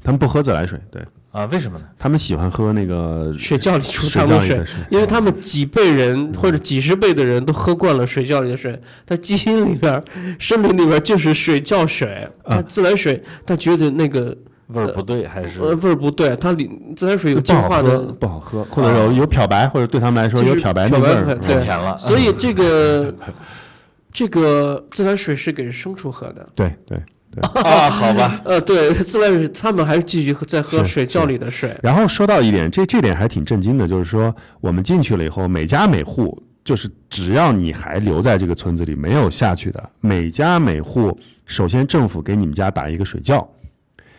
[0.03, 1.03] 他们不喝自来水，对。
[1.31, 1.85] 啊，为什么呢？
[1.99, 4.65] 他们喜欢喝那个水窖里出的，水。
[4.91, 10.03] 因为他们几辈人或者几十辈的人都喝惯了水窖里的水，他基因里边、
[10.39, 12.57] 生理里边就是水窖水，啊。
[12.57, 14.37] 他自来水他觉得那个
[14.69, 21.39] 味儿不对还是呃味儿不对，它里自来水有净化的，不好喝，或者有有漂白，或者对他们来说有漂白那味儿。
[21.39, 21.97] 太甜了？
[21.99, 23.15] 所以这个
[24.13, 26.49] 这个自来水是给牲畜喝的。
[26.55, 26.99] 对对。
[27.63, 31.79] 啊，好吧， 呃，对，自来水他们还是继续喝在喝水窖里的水。
[31.83, 43.47] 然后说到一点，这这点还挺震惊的，就是说我们进去了以后，每家每户，就是只要你还留在这个村子里没有下去的，每家每户，首先政府给你们家打一个水窖，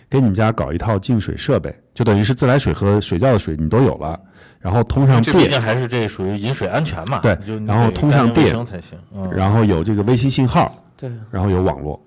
[0.09, 4.19] 给你们家搞一套净水设备，就等于是自来水和水窖的水你都有了，
[4.59, 7.19] 然后通上这毕电，竟还是这属于饮水安全嘛。
[7.19, 8.97] 对然后通上电才行。
[9.13, 12.01] 嗯然后有这个微信信号，对，然后有网络，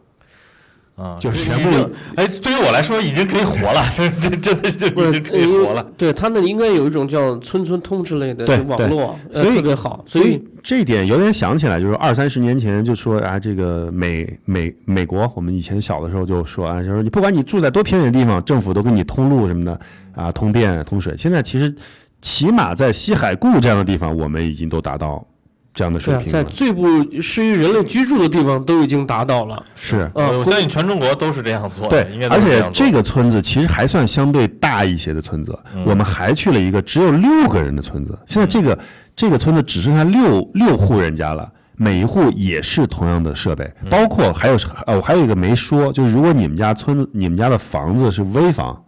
[1.03, 5.85] 啊，就是全部哎，对于我来说已经可以活了，这这真的是已经可以活了。。
[5.97, 10.05] 对他们应该有一种叫村村通之类的对网络，呃，所以特别好。
[10.07, 19.81] 所以这一点有点想起来，就是二三十年前就说啊，这个美美美国，我们以前小的时候就说啊，就是你不管你住在多偏远的地方，政府都给你通路什么的
[20.15, 21.17] 啊，通电、通水。
[21.17, 21.75] 现在其实
[22.21, 25.27] 起码在西海固这样的地方，我们已经都达到
[25.75, 26.45] 这样的水平啊，在。
[26.45, 26.87] 最不
[27.21, 29.65] 适于人类居住的地方都已经达到了。
[29.75, 38.19] 是，呃，我相信全中国都是这样做的，应该，都对而且这个村子其实还算相对大一些的村子，嗯我们还去了一个只有六个人的村子。
[38.27, 38.79] 现在这个
[39.17, 44.57] 这个村子只剩下六六户人家了，每一户也是同样的设备，嗯包括还有
[44.87, 48.85] 呃，我还有一个没说，就是如果你们家村子你们家的房子是危房，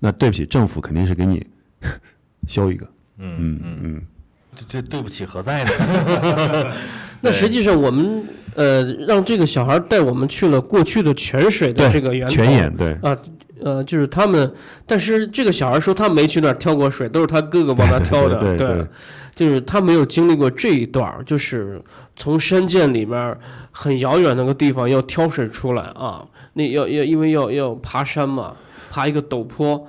[0.00, 1.46] 那对不起，政府肯定是给你
[2.48, 2.86] 修一个。
[3.18, 4.02] 嗯嗯嗯，
[4.54, 6.72] 这这对不起何在呢？
[7.20, 8.22] 那实际上我们
[8.54, 12.92] 呃让这个小孩带我们去了过去的泉水的这个源头泉眼对。
[13.02, 13.16] 啊。
[13.62, 14.52] 呃，就是他们，
[14.84, 18.34] 但是这个小孩说他没去那儿挑过水，都是他哥哥帮他挑的。
[18.42, 18.86] 对对对
[19.34, 21.80] 就是他没有经历过这一段，就是
[22.14, 23.34] 从山涧里面
[23.70, 26.22] 很遥远那个地方要挑水出来啊。
[26.54, 28.54] 那要要因为要要爬山嘛，
[28.90, 29.88] 爬一个陡坡，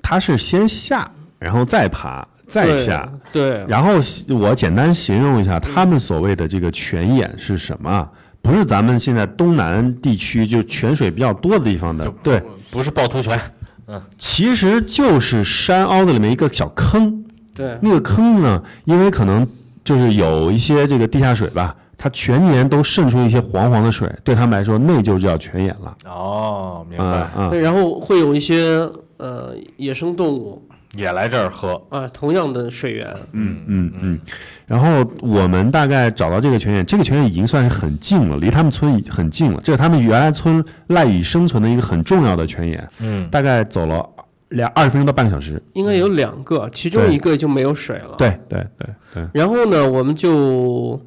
[0.00, 3.12] 他是先下，然后再爬，再对下。
[3.32, 3.92] 对，然后
[4.36, 8.10] 我简单形容一下他们所谓的这个泉眼是什么啊？
[8.40, 13.38] 不是咱们现在东南地区就泉水比较多的地方的，对，不是趵突泉，
[13.86, 17.22] 嗯其实就是山凹子里面一个小坑。
[17.54, 19.46] 对，那个坑呢，因为可能
[19.82, 25.96] 就是有一些这个地下水吧，它全年都渗出一些黄黄的水，对他们来说那就叫泉眼了。
[26.06, 30.62] 哦，明啊白，嗯，对然后会有一些呃野生动物
[30.94, 31.80] 也来这儿喝。
[31.90, 34.20] 啊，同样的水源，嗯嗯嗯。
[34.66, 39.60] 然后我们大概找到这个泉眼，这个泉眼已经算是很近了，离他们村已很近了。
[39.62, 44.08] 这是他们原来村赖以生存的一个很重要的泉眼，嗯，大概走了
[44.50, 45.62] 两二十分钟到半个小时。
[45.74, 48.14] 应该有两个，其中一个就没有水了。。
[48.16, 51.00] 对对对对，然后呢，我们就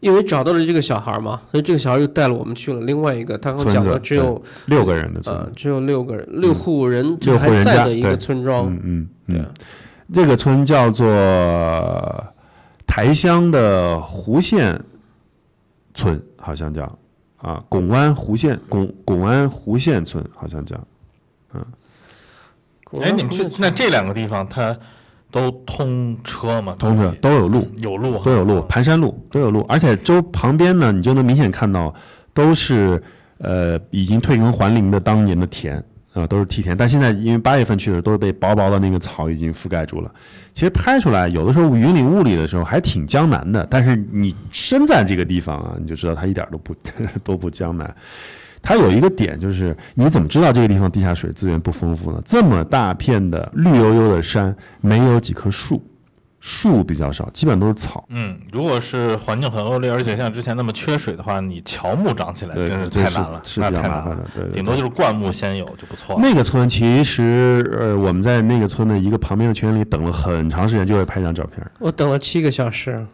[0.00, 5.34] 因为找到了这个小孩嘛，所以这个小孩又带了我们去了另外一个，他刚讲村子的只有六个人的村。
[5.36, 8.72] 呃只有六个人六户人六户还在的一个村庄。
[8.72, 9.46] 嗯嗯对嗯，，
[10.12, 11.06] 这个村叫做
[12.86, 14.80] 台乡的湖县
[15.94, 16.98] 村，好像叫
[17.38, 20.78] 啊，拱湾湖县拱拱湾湖县村，好像叫。
[21.52, 21.64] 嗯。
[23.00, 24.76] 哎，你们去那这两个地方，它
[25.30, 26.76] 都通车吗？
[26.78, 31.92] 通车都有路，有路，都有路，盘山路都有路，而且周旁边呢，你就能明显看到
[32.32, 33.02] 都是
[33.38, 35.82] 呃已经退耕还林的当年的田
[36.14, 36.74] 啊、都是梯田。
[36.74, 40.10] 但现在因为八月份去的，都是被薄薄的那个草已经覆盖住了。
[40.54, 46.74] 其实拍出来，有的时候云里雾里的时候还挺江南的，但是你身在这个地方啊，你就知道它一点都不
[47.22, 47.94] 都不江南。
[48.62, 52.22] 它有一个点就是，你怎么知道这个地方地下水资源不丰富呢？
[52.24, 55.82] 这么大片的绿油油的山，没有几棵树，
[56.46, 58.04] 树比较少，基本都是草。
[58.10, 64.24] 嗯，如果是环境很恶劣，而且像之前那么缺水的话，你乔木长起来对真是太难了，是那太难了比较麻烦的。
[64.34, 66.20] 对对对顶多就是灌木先有就不错了。
[66.22, 71.66] 那个村其实，呃，我们在那个村的一个旁边的群里等了很长时间，就为拍张照片。
[71.78, 73.06] 我等了七个小时，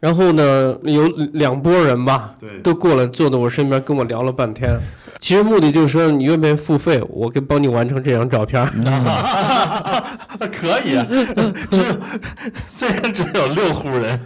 [0.00, 4.76] 然后呢，有两拨人吧，对都过来坐在我身边跟我聊了半天。
[5.20, 8.64] 其实目的就是说，你愿不愿意付费，我可以帮你完成这张照片。
[10.52, 11.06] 可以啊，
[11.70, 11.96] 只有
[12.68, 14.20] 虽然只有六户人，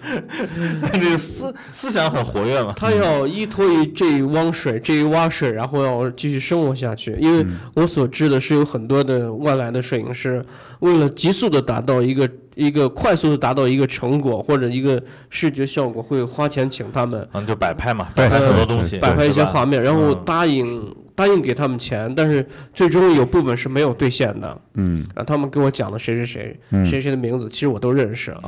[0.83, 2.75] 但这个思思想很活跃嘛。
[2.77, 7.17] 他要依托于这一汪水、这一洼水，然后要继续生活下去。
[7.21, 10.45] 因为我所知的是，有很多的外来的摄影师，
[10.81, 12.29] 为了急速的达到一个
[12.59, 15.01] 一个快速的达到一个成果或者一个
[15.31, 22.45] 视觉效果，会花钱请他们嗯，就摆拍嘛，摆拍很多东西，摆拍一些画面，然后嗯答应答应给他们钱，但是
[22.75, 24.61] 最终有部分是没有兑现的。
[24.75, 28.43] 嗯啊，他们给我讲了谁谁谁，嗯谁谁的名字，其实我都认识啊。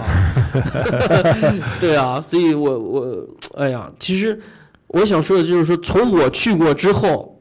[1.80, 4.36] 对啊，所以我我哎呀，其实
[4.88, 7.40] 我想说的就是说，从我去过之后，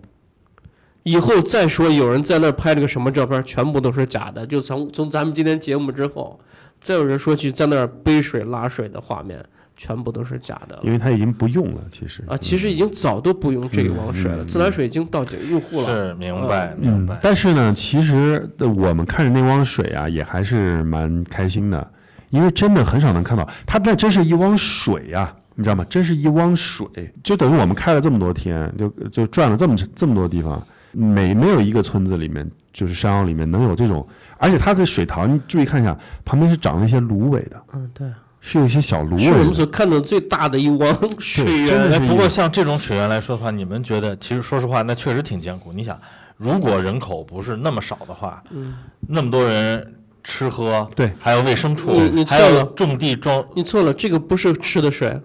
[1.01, 4.45] 以后再说有人在那儿拍了个什么照片，全部都是假的。
[4.45, 6.39] 就从从咱们今天节目之后，
[6.82, 9.43] 再有人说去在那儿背水拉水的画面，
[9.75, 12.36] 全部都是假的了因为它已经不用了，其实啊。
[12.38, 15.88] 其实已经早都不用这一汪水了，自来水已经到用户了。
[15.88, 17.17] 是明白明白。
[17.21, 21.91] 但是呢，其实呃我们看着那汪水啊，也还是蛮开心的，
[22.30, 25.86] 因为真的很少能看到，它那真是一汪水啊，你知道吗？
[25.89, 26.88] 真是一汪水，
[27.23, 34.07] 就等于我们开了这么多天，就就转了这么这么多地方，每没有一个村子里面，就是山坳里面能有这种，
[34.38, 38.07] 而且它的水塘，你注意看一下，旁边是长了一些芦苇的，嗯，对，
[38.39, 39.53] 是有一些小芦苇是我们。
[39.53, 42.07] 所看到最大的一汪水源。
[42.07, 45.74] 不过像这种水源来说的话，你们觉得，其实说实话，那确实挺艰苦。
[45.74, 45.99] 你想，
[46.38, 48.76] 如果人口不是那么少的话，嗯
[49.07, 55.20] 那么多人吃喝，对，还有喂牲畜你你，还错了有种地装你错了，这个不是吃的水，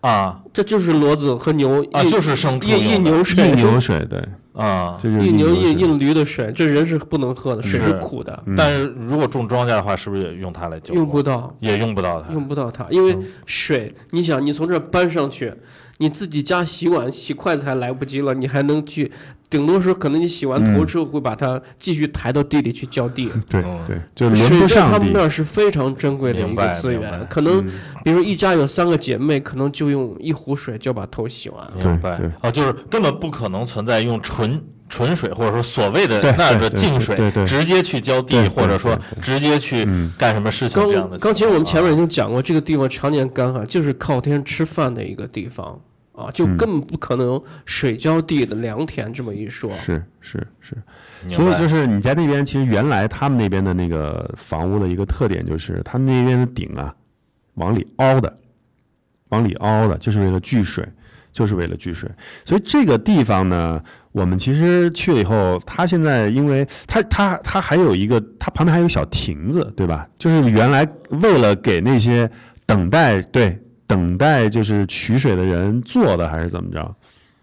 [0.00, 4.22] 啊这就是骡子和牛啊，就是牲畜印印用的牛水，一牛水，对，
[4.62, 4.96] 啊。
[5.00, 10.92] 这就是印牛水印印驴的水，这人是不能喝的，水是是苦的，嗯但是如果种庄稼的话，是不是也用它来浇？
[10.94, 12.32] 用不到，也用不到它。
[12.32, 15.52] 用不到它，因为嗯水，你想你从这儿搬上去，
[15.98, 19.10] 你自己家洗碗洗筷子还来不及了，你还能去，
[19.50, 23.28] 顶多是可能你洗完头之后会把它继续抬到地里去浇地。
[23.50, 24.92] 对嗯对，就轮水不上地。
[24.92, 25.20] 在他们那。
[25.22, 27.70] 儿是非常珍贵的一个资源，可能嗯。
[28.04, 31.66] 比如一家有三个姐妹，可能就用一壶水就把头洗完。
[31.76, 32.16] 明白。
[32.16, 32.26] 对。
[32.28, 37.44] 对哦，就是根本不可能存在用纯纯水或者说所谓的对那儿的净水对对。
[37.44, 39.20] 直接去浇地，对对或者说对对。
[39.20, 40.12] 直接去嗯。
[40.16, 41.18] 干什么事情刚这样的。
[41.18, 45.78] 刚其实我们前面已经讲过，这个地方常年干旱，就是靠天吃饭的一个地方
[46.18, 49.70] 啊，就嗯根本不可能水浇地的良田这么一说。
[49.78, 50.76] 是是是，
[51.32, 56.92] 所以就是你在那边，其实原来他们那边的那个房屋的一个特点就是，他们那边的顶啊，
[57.54, 58.36] 往里凹的，
[59.28, 60.84] 往里凹的，就是为了聚水，
[61.32, 62.10] 就是为了聚水。
[62.44, 70.08] 所以这个地方呢，我们其实去了以后，它现在因为它它它还有一个，它旁边还有个小亭子，对吧？
[70.18, 72.28] 就是原来为了给那些
[72.66, 73.56] 等待对
[73.88, 76.94] 等待就是取水的人做的，还是怎么着？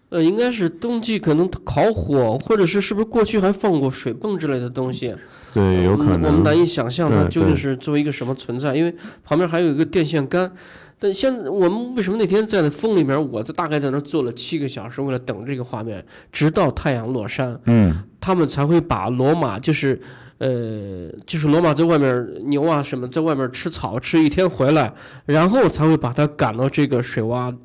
[0.09, 5.13] 呃，应该是冬季可能烤火，或者是是不是过去还放过水泵之类的东西？
[5.53, 6.43] 对，有可我们我们。
[6.43, 10.49] 难以想象它究竟是作为一个什么存在，因为旁边还有一个电线杆。
[10.97, 19.99] 但现在我们为什么那天在那风里面，我在大概在那坐了七个小时，为了等这个画面，直到太阳落山，嗯，他们才会把罗马，就是
[20.37, 24.93] 呃，就是罗马在外面牛啊什么在外面吃草吃一天回来，
[25.25, 27.55] 然后才会把它赶到这个水洼。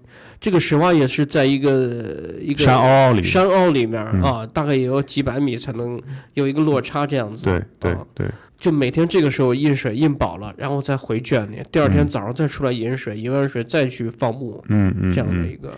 [0.40, 3.22] 这个水洼也是在一个一个山凹里。
[3.22, 6.00] 山凹里面嗯啊，大概也有几百米才能
[6.32, 7.44] 有一个落差这样子。
[7.44, 8.26] 对对啊对，
[8.58, 15.68] 就每天这个时候饮水饮饱了，然后再回圈里，第二天嗯早上再出来饮水，饮完水再去放牧，嗯嗯，这样的嗯一个。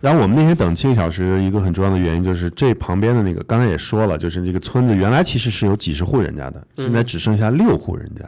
[0.00, 8.24] 然后我们那天等七个小时，一个很重要的原因就是这旁边的那个，刚才也说了，就是这个村子原来其实是有几十户人家的，嗯现在只剩下六户人家，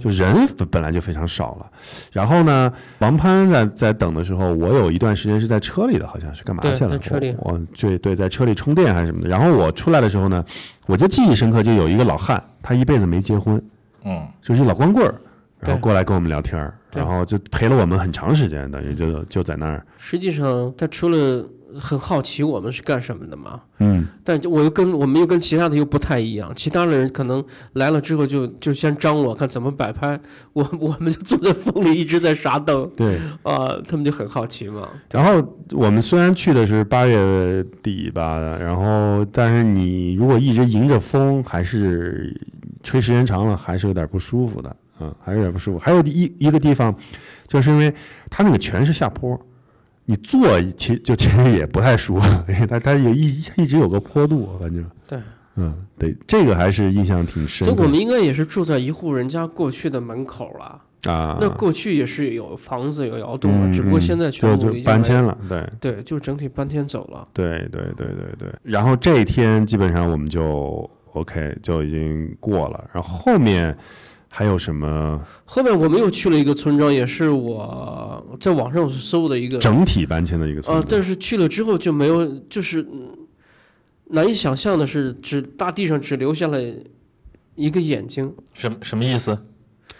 [0.00, 1.70] 就人本本来就非常少了。
[2.12, 6.90] 然后呢，王攀在在等的时候，我有一段时间是在车里的，好像是干嘛去了？
[6.90, 9.28] 在车里我我对对，在车里充电还是什么的。
[9.28, 10.44] 然后我出来的时候呢，
[10.86, 13.62] 我就记忆深刻，就有一个老汉，他一辈子没结婚，
[14.04, 15.14] 嗯，就是一老光棍儿，
[15.64, 19.84] 然后对过来跟我们聊天儿，然后就陪了我们很长时间，等于就就在那儿。
[19.96, 21.44] 实际上，他除了
[21.80, 23.60] 很好奇我们是干什么的嘛。
[23.80, 30.18] 嗯但我又跟我们又跟其他的又不太一样，其他的人可能来了之后就就先张罗看怎么摆拍，
[30.52, 33.18] 我 我们就坐在风里一直在傻等对。
[33.42, 34.88] 啊，他们就很好奇嘛。
[35.10, 42.32] 然后我们虽然去的是八月底吧，然后但是你如果一直迎着风，还是
[42.84, 45.78] 吹时间长了，还是有点不舒服的，嗯，还是有点不舒服。
[45.78, 46.94] 还有一一个地方，
[47.46, 47.92] 就是因为
[48.30, 49.38] 它那个全是下坡，
[50.04, 55.18] 你坐其就其实也不太舒服，因为它它有一一直有个坡度，反正对，
[55.56, 60.82] 嗯，对，这个还是印象挺深的所以我们应该也是住在一户人家过去的门口了。
[61.10, 61.38] 啊。
[61.40, 65.68] 那过去也是有房子有窑洞的，嗯只不过嗯现在全就就部已经搬迁了，对。
[65.80, 67.28] 对，就整体搬迁走了。
[67.32, 73.76] 对对对对对，然后这一天基本上我们就 OK 就已经过了，然后后面
[74.36, 80.88] 还有什么后面我们又去了一个村庄，也是我在网上搜的一个整体搬迁的一个村啊，子？
[80.90, 83.16] 但是去了之后就没有，就是嗯
[84.06, 86.60] 难以想象的是，只大地上只留下了
[87.54, 88.34] 一个眼睛。
[88.54, 89.38] 什么什么意思？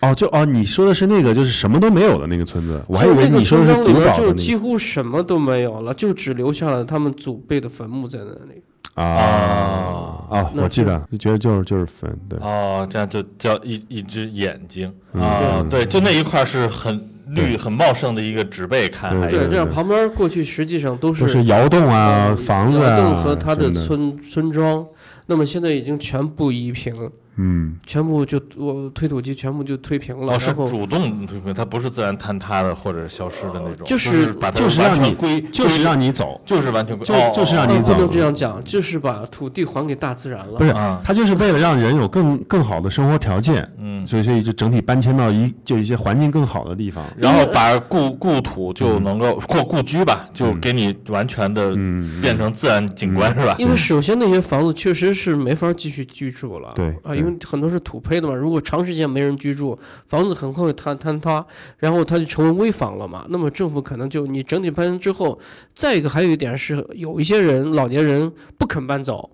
[0.00, 8.60] 哦，就哦，你说的是那个就是什么都没有的那个村子，我还以为你说的村庄里面是独岛的那个就几乎什么都没有了，就只留下了他们祖辈的坟墓在那里。
[8.94, 15.22] 啊啊哦，我记得，就觉得就是就是粉，对，哦，这样就叫一一只眼睛嗯。
[15.22, 15.80] 啊，对。
[15.84, 24.84] 对，就那一块是很绿、很茂盛的一个植被，看对对，这样旁边过去实际上都都是窑洞啊、呃房子啊窑洞和它的村村庄，
[25.26, 26.94] 那么现在已经全部夷平，
[27.36, 40.58] 嗯，全部就我推土机全部就推平了，哦，是主动推平，它不是自然坍塌的或者消失的那种，就是把它就是让你完全归，就是让你走，就是完全归，就哦就是让你走呃不能这样讲，就是把土地还给大自然了。
[40.58, 53.56] 不是啊，它就是为了让人有更更好的生活条件，嗯，所以所以就整体搬迁到一就一些环境更好的地方，然后把故故土就能够或故居吧，就给你完全的嗯，变成自然景观是吧？
[53.58, 61.44] 因为首先那些房子确实是没法继续居住了，对啊，对因为很多是土坯的嘛，如果长时间没人居住，房子很快会坍坍塌，
[61.78, 63.24] 然后它就成为危房了嘛。
[63.30, 65.38] 那么政府可能就你整体搬迁之后，
[65.74, 69.30] 再一个还有一点是有一些人老年人不肯搬走，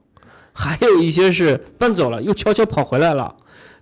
[0.53, 3.35] 还有一些是搬走了又悄悄跑回来了。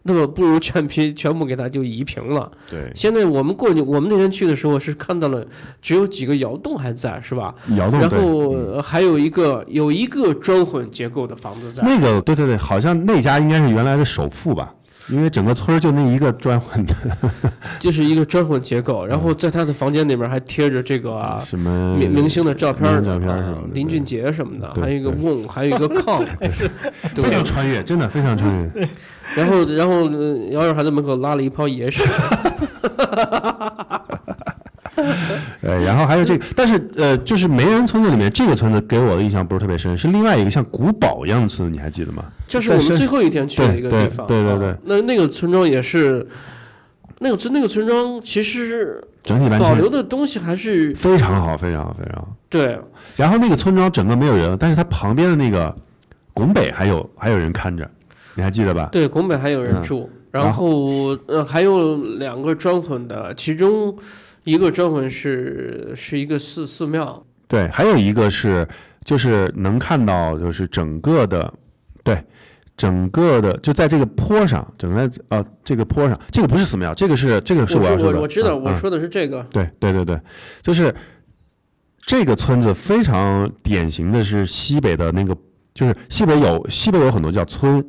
[0.08, 2.50] 那么不如全批全部给它就移平了。
[2.70, 5.46] 对，现在我们过去，我们那天去的时候是看到了
[5.82, 7.54] 只有几个窑洞还在，是吧？
[7.76, 14.74] 窑洞然后呃还有一个有一个砖混结构的房子在，那个对对对，好像那家应该是原来的首富吧，
[15.10, 16.94] 因为整个村儿就那一个砖混的，
[17.78, 19.04] 就是一个砖混结构。
[19.04, 26.24] 然后在他的房间里面还贴着这个啊什么明明星的照片儿，照片儿啊什么的林俊杰什么的，还有一个瓮，还有一个炕，
[27.14, 28.88] 对非常穿越，真的非常穿越。
[29.36, 32.02] 然后然后呃姚远还在门口拉了一泡野屎，
[35.62, 42.24] 呃，然后还有这个，但是呃，就是梅人村子里面这个村子给我的印象不是特别深，是另外一个像古堡一样的村子，你还记得吗？
[42.46, 44.26] 就是我们最后一天去的一个地方。
[44.26, 46.26] 对对对啊那那个村庄也是，
[47.20, 52.28] 那个村那个村庄其实整体搬保留的东西还是非常好，非常好，非常好。
[52.48, 52.78] 对
[53.16, 55.74] 然后那个村庄整个没有人，但是它旁边的那个
[56.32, 57.88] 拱北还有还有人看着，
[58.38, 58.88] 你还记得吧？
[58.92, 59.82] 对，拱北还有人嗯。
[59.82, 63.92] 住，然然后呃还有两个砖混的，其中
[64.44, 68.64] 一个砖混是是一个寺寺庙，对，还有一个是
[69.04, 71.52] 就是能看到就是整个的，
[72.04, 72.22] 对，
[72.76, 80.20] 整个的就在这个坡上，整个在呃这个坡上，这个不是寺庙，这个是这个是我要说的，我我知道，我说的是这个，对对对对，
[80.62, 80.94] 就是
[82.06, 85.36] 这个村子非常典型的是西北的那个，
[85.74, 87.84] 就是西北有西北有很多叫村，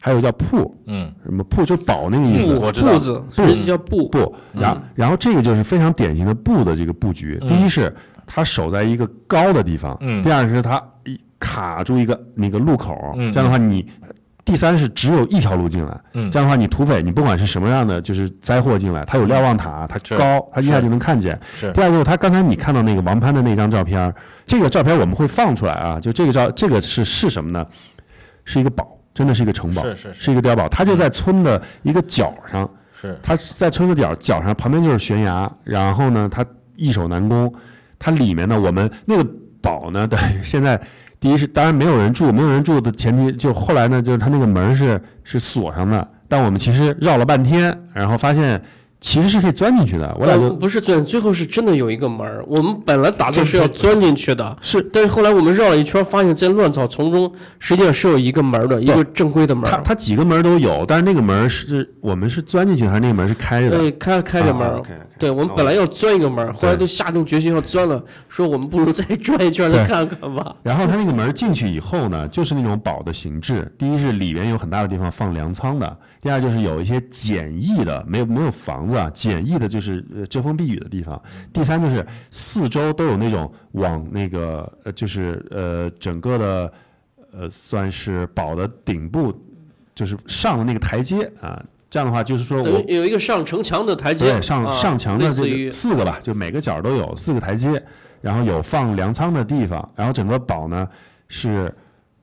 [0.00, 2.54] 还有叫铺，嗯，什么铺就堡那个意思。
[2.54, 2.92] 布我知道。
[2.92, 7.38] 布子，布实际叫布，布，然后然后这个就是非常典型的布的这个布局。
[7.42, 7.48] 嗯。
[7.48, 7.94] 第一是
[8.26, 10.22] 它守在一个高的地方，嗯。
[10.22, 13.32] 第二是它一卡住一个那个路口，嗯。
[13.32, 13.86] 这样的话你。
[14.44, 16.30] 第三是只有一条路进来，嗯。
[16.30, 21.38] 这样的话你土匪你不管是什么样的就是灾祸进来，他有瞭望塔，他高，他一下就能看见。
[21.54, 21.70] 是。
[21.72, 24.10] 第二就是他刚才你看到那个王攀的那张照片，
[24.46, 27.66] 这个照片我们会放出来啊，就这个照这个是是什么呢？
[28.46, 32.70] 是一个堡，真的是一个城堡，是是是是一个碉堡，它就在村的一个角上。
[32.94, 36.46] 是，它在村的角角上，旁边就是悬崖，然后呢，它
[36.76, 37.52] 易守难攻。
[37.98, 39.28] 它里面呢，我们那个
[39.60, 40.80] 堡呢， 对，现在
[41.18, 48.62] 第一是当然没有人住，没有人住的前提，就后来呢，就是它那个门是是锁上的，但我们其实绕了半天，然后发现
[49.00, 50.16] 其实是可以钻进去的。
[50.18, 63.78] 我俩不是钻，最后是真的有一个门儿，我们本来打算是要钻进去的，是但是后来我们绕了一圈，发现在乱草丛中，实际上是有一个门儿的，一个正规的门它儿，它几个门都有，但是那个门是我们是钻进去还是那个门是开着的？
[63.78, 64.82] 对，开开着门。
[65.18, 70.54] 对我们本来要钻一个门儿，后来都下定决心要钻了，说我们不如再 转一圈再看看吧。
[70.62, 73.70] 然后它那个门进去以后呢，就是那种堡的形制。
[73.76, 81.20] 第一是里边有很大的地方放粮仓的，第二就是有一些简易的，没有没有房子啊，简易的就是呃遮风避雨的地方。
[81.52, 86.72] 第三就是四周都有那种往那个呃就是呃整个的
[87.32, 89.34] 呃算是堡的顶部，
[89.94, 91.60] 就是上了那个台阶啊。
[91.90, 97.82] 这样的话就是说我有一个上城墙的台阶，对，上啊上墙的这个四个吧，就每个角都有四个台阶，
[98.20, 100.86] 然后有放粮仓的地方，然后整个堡呢
[101.28, 101.74] 是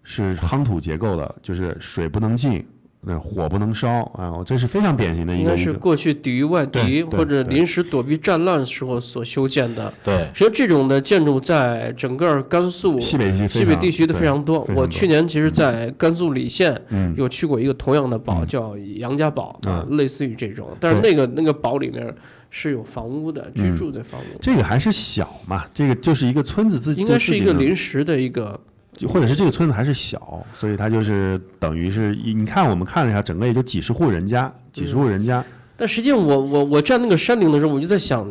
[0.04, 2.64] 是夯土结构的，就是水不能进，
[3.06, 9.94] 那火不能烧啊，这是非常典型的一应该是过去抵御外敌或者临时躲避战乱时候所修建的。
[10.04, 14.68] 对，实际上，这种的建筑在整个甘肃西北地区非西北地区的非常多。
[14.76, 19.60] 我去年其实，在甘肃礼县嗯有去过一个同样的堡，嗯叫杨家堡，
[19.92, 22.12] 类似于这种，但是那个那个堡里面
[22.50, 28.60] 是有房屋的，居嗯住的房屋，这个还是小嘛，这个就是一个村子自己应该是一个临时的一个。
[28.98, 35.44] 就或者是这个村子还是小，所以它就是等于是一你看我们看了一下，整个也就几十户人家，几十户人家，
[35.76, 38.26] 但实际上我，我我站那个山顶的时候，我就在想，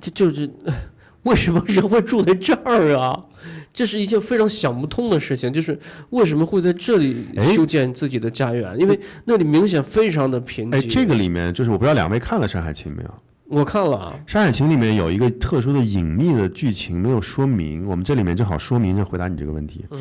[0.00, 0.50] 就就是
[1.24, 3.24] 为什么人会住在这儿啊？
[3.72, 5.78] 这是一件非常想不通的事情，就是
[6.10, 8.74] 为什么会在这里哎修建自己的家园？
[8.80, 10.76] 因为那里明显非常的贫瘠。
[10.76, 13.10] 哎，这个里面就是我不知道两位看了《山海情》没有？
[13.48, 19.84] 我看了啊，《山海情》里面有一个特殊的隐秘的剧情没有说明，我们这里面正好说明着回答你这个问题。
[19.90, 20.00] 嗯，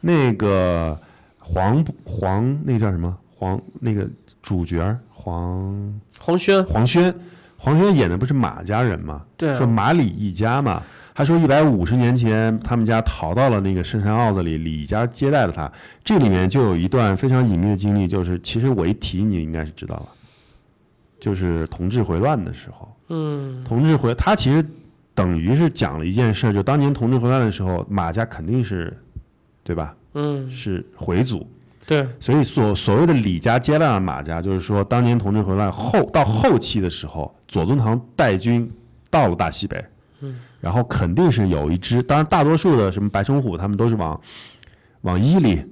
[0.00, 0.98] 那个
[1.38, 4.08] 黄黄那叫什么黄那个
[4.42, 7.14] 主角黄黄轩，黄轩，
[7.56, 9.24] 黄轩演的不是马家人吗？
[9.36, 10.82] 对啊说马李一家嘛。
[11.16, 15.70] 他说一百五十年前他们家逃到了那个深山坳子里，李家接待了他。
[16.02, 20.08] 这里面就有一段非常隐秘的经历，就是其实我一提你应该是知道了，
[21.24, 22.94] 就是同治回乱的时候。
[23.08, 24.62] 嗯，同治回，他其实
[25.14, 28.94] 等于是讲了一件事，就当年同治回乱的时候，马家肯定是，
[29.62, 29.96] 对吧？
[30.12, 31.48] 嗯，是回族，
[31.86, 38.70] 对，所以所所谓的李家接纳了马家，就是说当年同治回乱后到后期的时候，左宗棠带军
[39.08, 39.82] 到了大西北，
[40.20, 44.20] 嗯，然后肯定是有一支，当然大多数的什么白崇虎他们都是往
[45.00, 45.64] 往伊犁、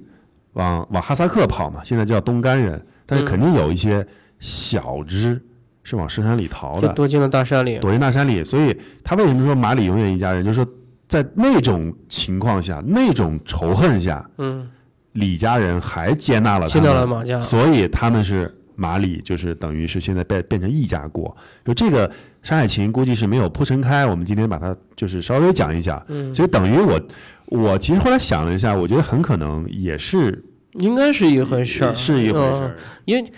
[0.53, 3.27] 往往哈萨克跑嘛，现在叫东干人，但是嗯。
[3.27, 4.05] 肯定有一些
[4.43, 5.41] 小支
[5.83, 7.79] 是往深山里逃的，躲进了大山里。
[7.79, 8.43] 躲进大山里。
[8.43, 10.43] 所以他为什么说马里永远一家人？
[10.43, 10.71] 就是说，
[11.07, 14.69] 在那种情况下，那种仇恨下，嗯，
[15.13, 17.39] 李家人还接纳了他接，纳了马家。
[17.39, 21.35] 所以他们是马里，就是等于是现在变变成一家国。
[21.63, 22.09] 就这个
[22.41, 26.05] 《山海情》估计是没有铺陈开，我们今天把它就是稍微讲一讲。
[26.09, 27.01] 嗯，所以等于我，
[27.45, 32.77] 我其实后来想了一下，我觉得很可能也是应该是一回事儿，是一回事嗯儿。
[33.05, 33.31] 因为，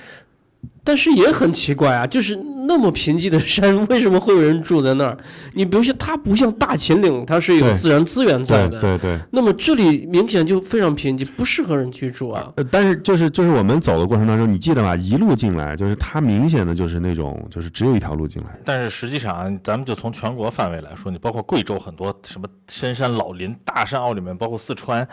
[0.86, 2.36] 但是也很奇怪啊，就是
[2.68, 5.18] 那么贫瘠的山，为什么会有人住在那儿？
[5.54, 8.80] 你比如说，它不像大秦岭，它是有对自然资源在的。
[8.80, 9.20] 对对对。
[9.32, 12.52] 那么这里明显就非常贫瘠，不适合人居住啊。
[12.56, 14.96] 呃，但是就是就是我们走的过程当中，你记得吧？
[14.96, 18.50] 一路进来，就是它明显的就是那种，就是只有一条路进来。
[18.64, 25.08] 但是实际上，咱们就从全国范围来说，你包括贵州很多什么深山老林、大山坳里面，包括四川，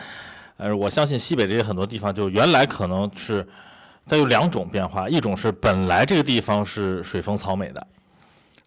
[0.59, 3.47] 呃，我相信西北这些很多地方，就原来可能是
[4.09, 7.87] 它有两种变化，一种是本来这个地方是水丰草美的，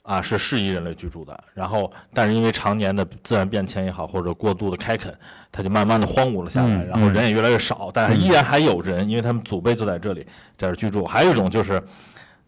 [0.04, 5.14] 啊，是适宜人类居住的，然后但是因为常年的自然变迁也好，或者过度的开垦，
[5.52, 10.26] 它就慢慢的荒芜了下来，嗯然后人也越来越少，但是依然还有人，因为他们祖辈就在这里
[10.58, 11.06] 在这居住。
[11.06, 11.82] 还有一种就是，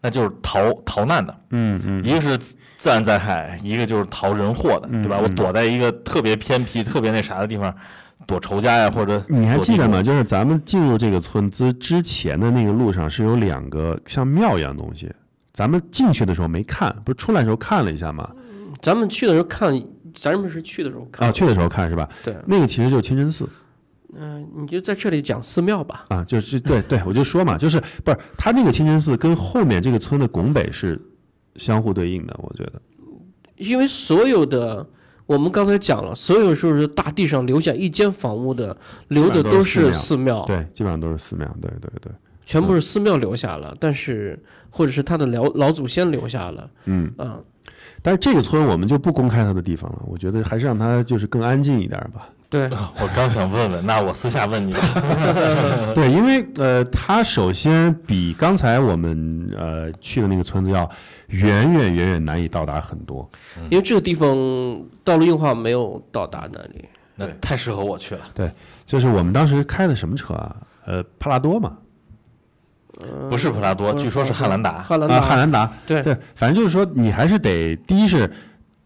[0.00, 5.18] 那就是逃逃难的，嗯嗯，一个是自然灾害，一个就是逃人祸的，对吧？
[5.20, 7.74] 嗯我躲在一个特别偏僻、特别那啥的地方，
[8.28, 10.02] 躲仇家呀，或者你还记得吗？？
[10.02, 15.10] 就是咱们进入这个村子之前的那个路上是有两个像庙一样的东西，
[15.54, 18.30] 咱们进去的时候没看，不是出来的时候看了一下吗？
[18.82, 19.82] 咱们去的时候看，
[20.14, 21.26] 咱们是去的时候看。
[21.26, 22.06] 啊，去的时候看是吧？
[22.22, 23.48] 对，那个其实就是清真寺
[24.14, 26.04] 嗯、你就在这里讲寺庙吧。
[26.08, 31.00] 啊，就是对对，我就说嘛，就是不是它那个清真寺跟后面这个村的拱北是
[31.56, 32.80] 相互对应的，我觉得。
[33.56, 34.86] 因为所有的
[35.28, 38.74] 我们刚才讲了，所有就是大地上留下一间房屋的，
[39.08, 42.10] 留的都是寺庙，对，基本上都是寺庙，对对对，
[42.46, 47.12] 全部是寺庙留下了，但是或者是他的老老祖先留下了，嗯。
[47.18, 47.38] 啊、
[48.00, 52.26] 但是这个村我们就不公开他的地方了，我觉得还是让他就是更安静一点吧。
[52.50, 52.64] 对，
[53.00, 54.80] 我刚想问问，那我私下问你吧。
[55.94, 60.88] 对，因为呃，它首先比刚才我们呃去的那个村子要
[61.26, 63.28] 远远远远难以到达很多。
[63.68, 64.34] 因为这个地方
[65.04, 68.22] 道路硬化没有到达那里，那太适合我去了。
[68.32, 68.50] 对
[68.86, 70.56] 就是我们当时开的什么车啊？
[70.86, 71.76] 呃，帕拉多嘛，
[72.98, 74.70] 呃不是普拉多，据说是汉兰达。
[74.70, 78.30] 啊，汉兰达，汉兰达，对对，反正就是说，你还是得第一是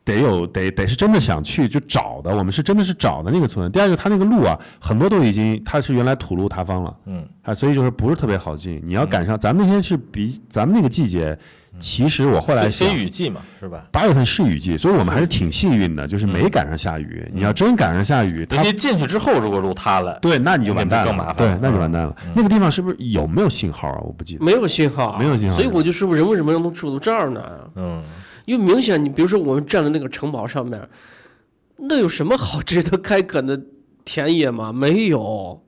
[0.04, 3.70] 得有得得是真的想去就找的，我们是真的是找的那个村。
[3.70, 8.82] 第二个，它那个路啊，很多都已经它是原来土路塌方了嗯，啊，所以就是不是特别好进。
[8.84, 11.38] 你要赶上咱们那天是比咱们那个季节，
[11.78, 13.84] 其实我后来非想非雨季嘛，是吧？
[13.92, 17.24] 八月份是雨季，所以我们还是挺幸运的，就是没赶上下雨。
[17.32, 22.16] 你要真赶上下雨，它尤其进去之后，如果路塌了，对，那你就完蛋了，更麻烦对，那就完蛋了。
[22.34, 23.98] 那个地方是不是有没有信号啊？
[24.02, 24.44] 我不记得。
[24.44, 27.42] 没有信号啊，没有信号所以我就说人为什么能住到这儿呢？
[27.76, 28.02] 嗯，
[28.44, 30.88] 因为明显，你比如说我们站在那个城堡上面，
[31.76, 33.60] 那有什么好值得开垦的
[34.04, 34.72] 田野吗？
[34.72, 35.62] 没有，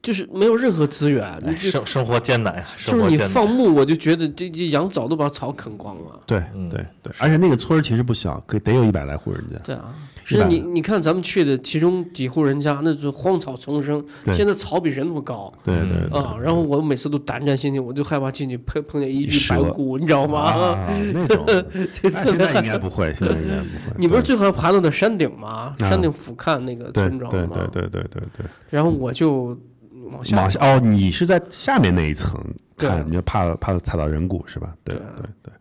[0.00, 1.24] 就是没有任何资源。
[1.24, 3.16] 哎你就生生活艰难呀，生就是你。
[3.28, 6.20] 放牧，我就觉得这这羊早都把草啃光了。
[6.26, 9.56] 对嗯对对，而且那个村儿其实不小，可得有一百来户人家。
[9.64, 9.94] 对啊，
[10.24, 14.04] 是你你看咱们去的其中几户人家，那是荒草丛生，
[14.34, 15.52] 现在草比人都高。
[15.64, 20.40] 对对对啊，然后我每次都胆战心惊，我就害怕进去碰碰见一具蛇白骨，你知道吗？
[20.40, 21.44] 啊，那种，
[21.92, 23.96] 这那现在应该不会，现在应该不会。
[23.98, 25.74] 你不是最好爬到那山顶吗？
[25.78, 27.68] 啊山顶俯瞰那个村庄吗？
[27.72, 29.58] 对对对对对对，然后我就
[30.10, 32.40] 往下往下哦，你是在下面那一层
[32.76, 34.74] 看，你就怕怕踩到人骨是吧？
[34.84, 35.52] 对对对对。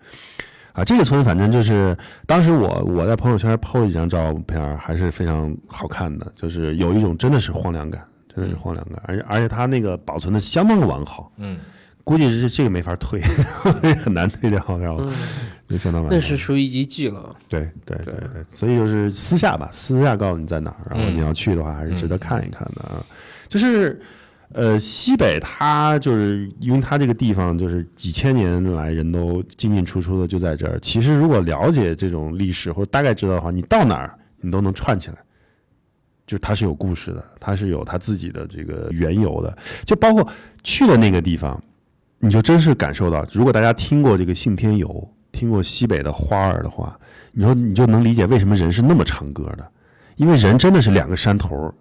[0.74, 1.96] 啊，这个村反正就是
[2.26, 8.02] 当时我我在朋友圈 PO 了一张照片儿，还是非常好看的，就是有一种真的是荒凉感，
[8.34, 11.58] 真的是荒凉感，而且而且它那个保存的相当的完好，嗯，
[12.04, 13.22] 估计是这个没法退，
[14.02, 15.14] 很难退掉，然后嗯，
[15.70, 16.16] 就相当完好。
[16.16, 17.36] 那是属于遗迹了。
[17.50, 23.04] 对对对对对，所以就是私下吧，私下告诉你在哪儿，然后嗯你要去的话，还是值得看一看的啊。
[23.50, 24.02] 就是
[24.54, 30.80] 呃，西北它就是因为它这个地方就是几千年来人都进进出出的就在这儿。
[30.80, 35.18] 其实如果了解这种历史或者大概知道的话，你到哪儿你都能串起来。
[36.28, 40.26] 就它是有故事的，它是有它自己的这个缘由的，就包括
[40.64, 41.62] 去了那个地方，
[42.20, 46.98] 你就真是感受到，如果大家听过这个信天游，听过西北的花儿的话，
[47.34, 49.72] 你说你就能理解为什么人是那么唱歌的，
[50.16, 51.74] 因为人真的是两个山头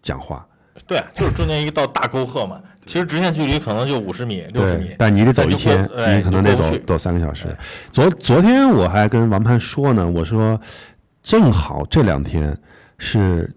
[0.00, 0.46] 讲话，
[0.86, 2.60] 对，就是中间一道大沟壑嘛。
[2.84, 5.82] 其实直线距离可能就五十米、六十米，，但你得走一天
[6.16, 7.46] 你可能得走走三个小时。
[7.90, 10.60] 昨昨天我还跟王盼说呢，我说
[11.22, 12.56] 正好这两天
[12.98, 13.52] 是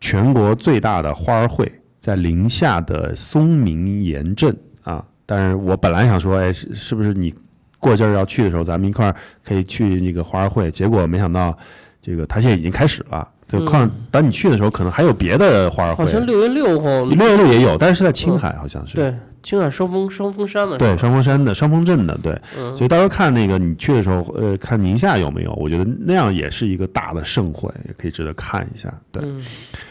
[0.00, 1.70] 全国最大的花儿会，
[2.00, 5.04] 在宁夏的松明岩镇啊。
[5.24, 7.32] 但是我本来想说，哎，是是不是你
[7.78, 9.14] 过阵儿要去的时候，咱们一块儿
[9.44, 10.68] 可以去那个花儿会？
[10.72, 11.56] 结果没想到，
[12.00, 13.28] 这个它现在已经开始了。
[13.52, 18.96] 就看等你去的时候，可能还有别的花儿会好，像六月六号，六月六也有，但是是在青海，好像是。
[18.96, 28.92] 对，青海双峰双峰山的对，双峰山的双峰镇的，对，嗯所以到时候看那个你去的时候，呃，看宁夏有没有，我觉得那样也是一个大的盛会，也可以值得看一下。
[29.10, 29.22] 对，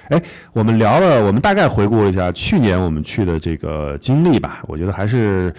[0.09, 0.21] 哎
[0.53, 5.53] 我们聊了，我们大概回顾了一下去年我们去的这个经历吧，我觉得还是。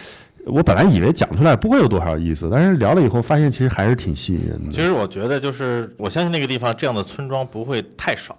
[0.47, 4.71] 我本来以为讲出来不会有多少意思，但是聊了以后发现其实还是挺吸引人的。
[4.73, 8.37] 其实我觉得就是，我相信那个地方这样的村庄不会太少。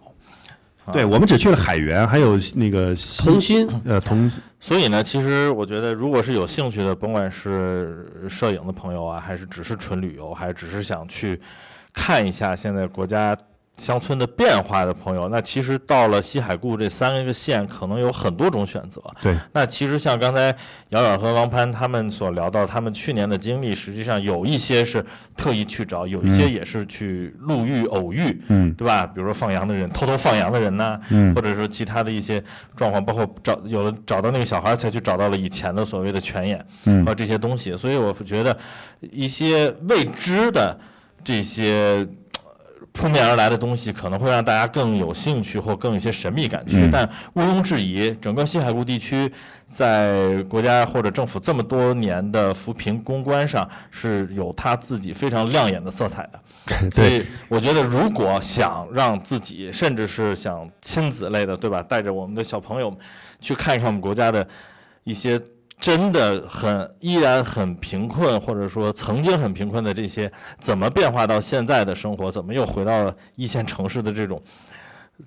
[0.85, 4.29] 啊对，我们只去了海源，还有那个西同心呃同
[4.59, 11.39] 所以呢，其实我觉得，如果是有兴趣的，甭管是摄影的朋友啊，还是只是纯旅游，还是只是想去
[11.93, 13.33] 看一下现在国家
[13.77, 19.01] 乡村的变化的朋友，那其实到了西海固这三个县，可能有很多种选择。
[19.21, 20.55] 对，那其实像刚才
[20.89, 25.03] 姚远和王攀他们所聊到，他们去年的经历，实际上有一些是
[25.35, 29.07] 特意去找，有一些也是去路遇偶遇，嗯对吧？
[29.07, 32.41] 比如说放羊的人，偷偷放羊的人呐、嗯或者说其他的一些
[32.75, 38.55] 状况，包括找有的找到那个小孩才去找到了以前的所谓的泉眼，嗯和这些东西，所以我觉得
[39.01, 40.79] 一些未知的
[41.23, 42.07] 这些。
[42.93, 46.89] 呃扑面而来的东西可能会让大家更有兴趣或更有一些神秘感去，嗯。
[46.91, 49.31] 但毋庸置疑，整个西海固地区
[49.65, 56.39] 在国家或者政府这么多年的扶贫攻关上是有它自己非常亮眼的色彩的。
[56.95, 62.95] 所以我觉得，如果想让自己，甚至是想亲子类的，对吧，带着我们的小朋友
[63.41, 64.47] 去看一看我们国家的
[65.03, 65.41] 一些
[65.83, 74.41] 真的很依然很贫困，或者说曾经很贫困的这些，怎么变化到现在的生活，怎么又回到了一线城市的这种。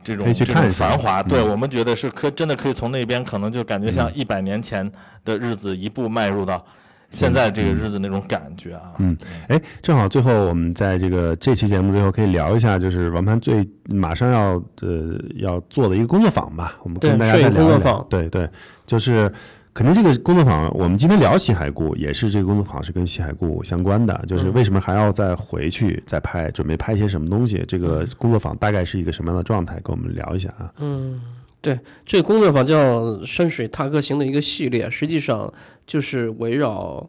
[0.03, 4.91] 这种这种繁华，对嗯我们觉得是可真的可以从那边可能就感觉像一百年前
[5.25, 6.63] 的日子一步迈入到
[7.09, 8.93] 现在这个日子那种感觉啊。
[8.99, 9.17] 嗯，
[9.49, 18.07] 哎，正好最后我们在这个这期节目最后可以聊一下，就是王盘最马上要呃要做的一个工作坊吧，我们跟大家再聊一聊。
[18.11, 18.49] 对对，
[18.87, 19.33] 就是
[19.77, 27.63] 肯定这个工作坊，我们今天聊西海固，也是这个工作坊是跟西海固相关的，就是为什么还要再回去再拍，准备拍些什么东西？
[27.69, 29.79] 这个工作坊大概是一个什么样的状态？
[29.81, 30.73] 跟我们聊一下啊。
[30.79, 31.21] 嗯，
[31.61, 35.53] 对这个工作坊叫山水踏歌行的一个系列，实际上
[35.87, 37.07] 就是围绕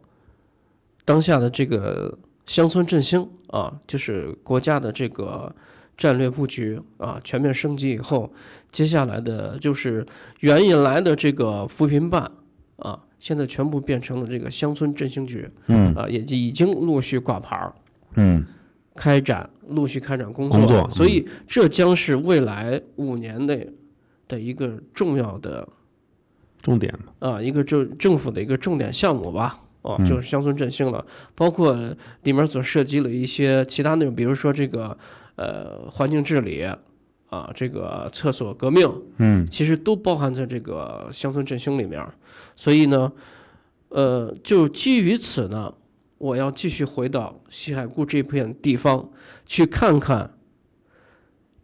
[1.06, 5.50] 当下的这个乡村振兴啊，就是国家的这个
[5.96, 8.30] 战略布局啊，全面升级以后，
[8.70, 10.06] 接下来的就是
[10.40, 12.30] 原引来的这个扶贫办
[12.78, 17.72] 啊，现在全部变成了这个乡村振兴局嗯啊，也已经陆续挂牌儿。
[18.14, 18.44] 嗯
[18.96, 23.68] 开展陆续开展工作，工作所以这将是未来五年内
[24.26, 25.68] 的一个重要的
[26.60, 29.60] 重点嘛，啊一个政政府的一个重点项目吧。
[29.82, 31.06] 哦，嗯就是乡村振兴了，
[31.36, 31.72] 包括
[32.24, 34.98] 里面所涉及了一些其他内容，比如说这个
[35.36, 36.68] 呃环境治理
[37.28, 42.04] 啊，这个厕所革命，嗯其实都包含在这个乡村振兴里面。
[42.56, 43.12] 所以呢，
[43.90, 45.72] 呃，就基于此呢，
[46.18, 49.08] 我要继续回到西海固这片地方
[49.46, 50.30] 去看看，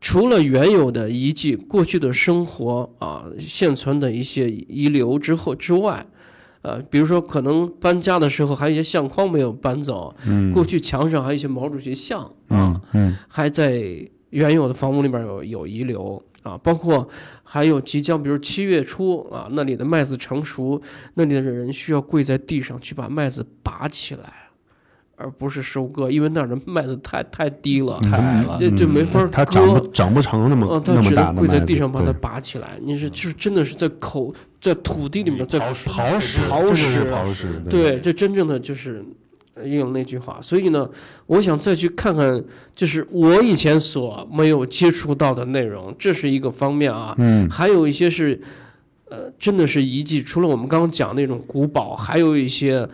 [0.01, 6.07] 除了原有的遗迹、过去的生活啊、现存的一些遗留之后之外。
[6.63, 14.03] 呃，比如说，可能搬家的时候还有一些相框没有搬走，嗯过去墙上还有一些毛主席像啊，嗯嗯还在
[14.35, 17.09] 原有的房屋里面有有遗留啊，包括
[17.43, 20.81] 还有即将，比如七月初啊，那里的麦子成熟，
[21.15, 24.33] 那里的人需要跪在地上去把麦子拔起来，
[25.17, 28.59] 而不是收割，因为那儿的麦子太太低了，太矮了。
[28.59, 29.89] 这这没法嗯它长不割。
[29.93, 32.79] 长不成那么嗯，他那么只能跪在大的麦子地上把它拔起来。
[32.83, 35.73] 你是就是真的是在口在土地里面在刨
[36.21, 39.05] 食刨食对，这真正的就是呃
[39.63, 40.41] 应了那句话。
[40.43, 40.89] 所以呢，
[41.27, 42.43] 我想再去看看，
[42.75, 47.15] 就是我以前所没有接触到的内容，这是一个方面啊。
[47.19, 48.41] 嗯还有一些是，
[49.11, 50.23] 呃，真的是遗迹。
[50.23, 52.89] 除了我们刚刚讲那种古堡，还有一些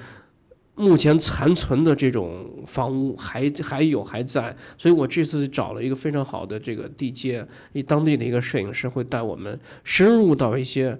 [0.74, 4.54] 目前残存的这种房屋还还有还在。
[4.76, 10.98] 所以我这次找了一个非常好的这个地接，一当地的一个摄影师会带我们深入到一些。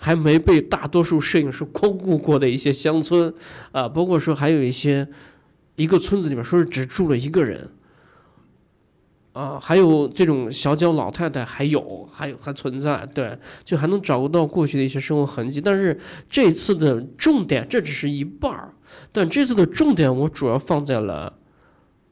[0.00, 3.34] 还没被大多数摄影师光顾过的一些乡村，
[3.72, 5.06] 啊，包括说还有一些
[5.74, 7.68] 一个村子里面说是只住了一个人，
[9.32, 15.60] 啊，还有这种小脚老太太还有还有还存在，对，就还能找到过去的一些生活痕迹。
[15.60, 15.98] 但是
[16.30, 18.72] 这次的重点这只是一半儿，
[19.10, 21.34] 但这次的重点我主要放在了，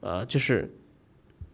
[0.01, 0.73] 呃，就是。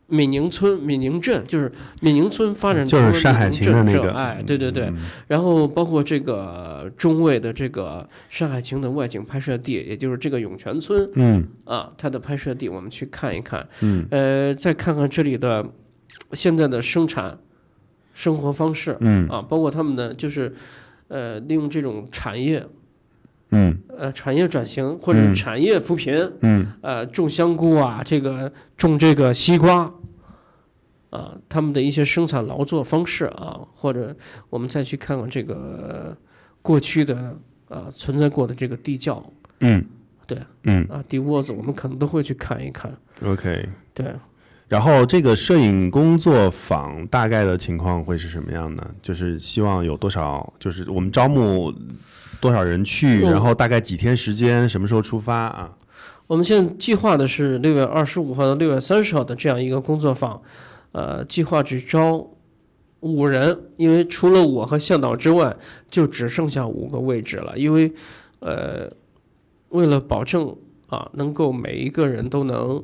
[0.07, 4.97] 闽宁村、闽宁镇，就是闽宁村发展就是山海情的那个这哎，对对对，嗯。
[5.27, 11.47] 然后包括这个中卫的这个《山海情》的外景拍摄地，也就是这个涌泉村嗯。
[11.65, 13.67] 啊，它的拍摄地，我们去看一看。
[13.81, 14.05] 嗯。
[14.11, 15.65] 呃，再看看这里的
[16.33, 17.37] 现在的生产
[18.13, 19.27] 生活方式嗯。
[19.29, 20.53] 啊，包括他们的就是
[21.07, 22.63] 呃，利用这种产业
[23.53, 29.91] 嗯呃产业转型或者产业扶贫，嗯呃，种香菇啊，这个种这个西瓜。
[31.09, 34.15] 啊，他们的一些生产劳作方式啊，或者
[34.49, 36.17] 我们再去看看这个
[36.59, 37.37] 过去的
[37.69, 39.23] 啊存在过的这个地窖
[39.59, 39.85] 嗯，
[40.25, 42.91] 对嗯啊地窝子，我们可能都会去看一看。
[43.23, 43.69] ，OK。
[43.93, 44.07] 对，
[44.67, 48.83] 然后这个摄影工作坊大概的情况会是什么样呢？
[49.03, 51.71] 就是希望有多少，就是我们招募
[52.43, 55.77] 多少人去，嗯然后大概几天时间，什么时候出发啊？
[56.27, 60.41] 我们现在计划的是六月二十五号到六月三十号的这样一个工作坊，
[60.91, 62.27] 呃，计划只招
[62.99, 65.55] 五人，因为除了我和向导之外，
[65.89, 67.57] 就只剩下五个位置了。
[67.57, 67.93] 因为，
[68.39, 68.91] 呃，
[69.69, 70.53] 为了保证
[70.89, 72.83] 啊，能够每一个人都能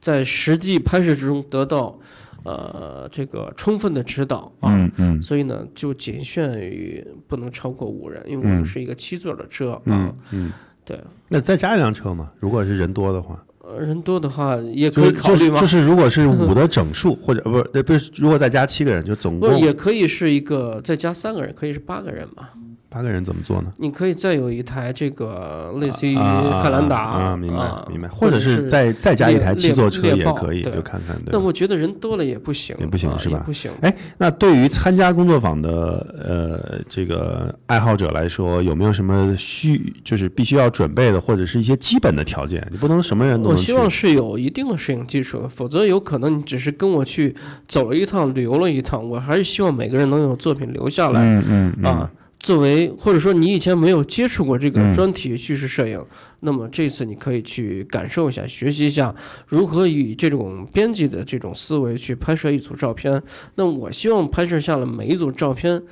[0.00, 1.98] 在实际拍摄之中得到
[2.46, 9.82] 呃这个充分的指导啊，嗯嗯所以呢，就仅限于不能超过五人，因为我们嗯是一个七座的车啊。
[9.86, 10.52] 嗯嗯，
[10.84, 10.98] 对。
[11.28, 12.32] 那再加一辆车嘛？
[12.38, 15.60] 如果是人多的话，呃，人多的话也可以考虑吗？
[15.60, 22.48] 就是如果是五的整数， 或者呃不是呃不是，如果再加七个人，就总，共也可以是一个再加三个人，可以是八个人嘛。
[22.96, 23.70] 八个人怎么做呢？
[23.76, 31.38] 你可以再有一台这个类似于啊汉兰达啊，明白啊明白，或者是再再加一台七座车也可以，就看看对那。
[31.38, 33.70] 我觉得人多了也不行，也不行啊是吧不行。
[33.82, 42.66] 哎，那对于参加工作坊的呃这个爱好者来说，有没有什么需就是必须要准备的，或者是一些基本的条件？
[42.70, 43.50] 你不能什么人都。
[43.50, 47.36] 我希望是有一定的摄影技术的，否则有可能你只是跟我去
[47.68, 49.06] 走了一趟、旅游了一趟。
[49.06, 51.20] 我还是希望每个人能有作品留下来。
[51.20, 52.10] 嗯嗯嗯啊，
[52.46, 56.00] 作为或者说你以前没有接触过这个嗯专题叙事摄影，
[56.38, 59.12] 那么这次你可以去感受一下、学习一下
[59.48, 63.20] 如何以这种编辑的这种思维去拍摄一组照片。
[63.56, 65.82] 那我希望拍摄下了每一组照片、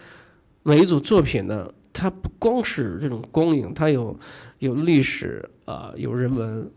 [0.63, 4.17] 每一组作品呢，它不光是这种光影，它有
[4.61, 6.71] 有历史啊、有人文，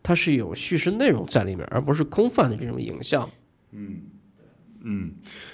[0.00, 3.28] 它是有叙事内容在里面，而不是空泛的这种影像。
[3.72, 3.96] 嗯，
[4.82, 5.10] 嗯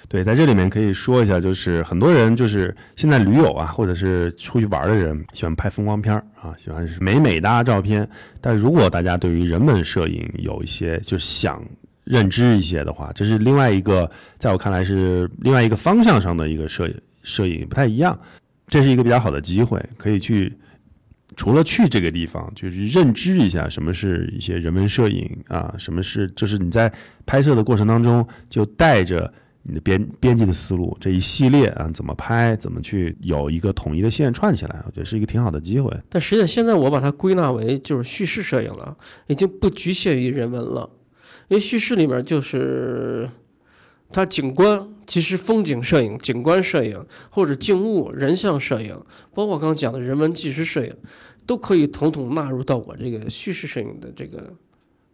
[0.08, 8.08] 对，在这里面可以说一下，就是很多人就是现在驴友啊，或者是出去玩的人，喜欢拍风光片啊，喜欢是美美哒照片。
[8.40, 11.62] 但如果大家对于人文摄影有一些就是想
[12.04, 18.18] 认知一些的话，这是另外一个，在我看来是另外一个方向上的一个摄影摄影不太一样。
[18.68, 20.52] 这是一个比较好的机会，可以去
[21.34, 26.92] 除了去这个地方，就是认知一下什么是一些人文摄影啊，什么是就是你在
[27.26, 29.32] 拍摄的过程当中就带着
[29.64, 35.92] 你的编编辑的思路这一系列啊，怎么拍，怎么去有一个统一的线串起来，我觉得是一个挺好的机会。
[36.08, 38.96] 但实际上现在我把它归纳为就是叙事摄影了，
[39.26, 40.88] 已经不局限于人文了，
[41.48, 43.28] 因为叙事里面就是
[44.12, 48.98] 它景观，其实风景摄影、景观摄影或者静物、人像摄影，
[49.34, 50.94] 包括刚刚讲的人文纪实摄影，
[51.44, 54.52] 都可以统统纳入到我这个叙事摄影的这个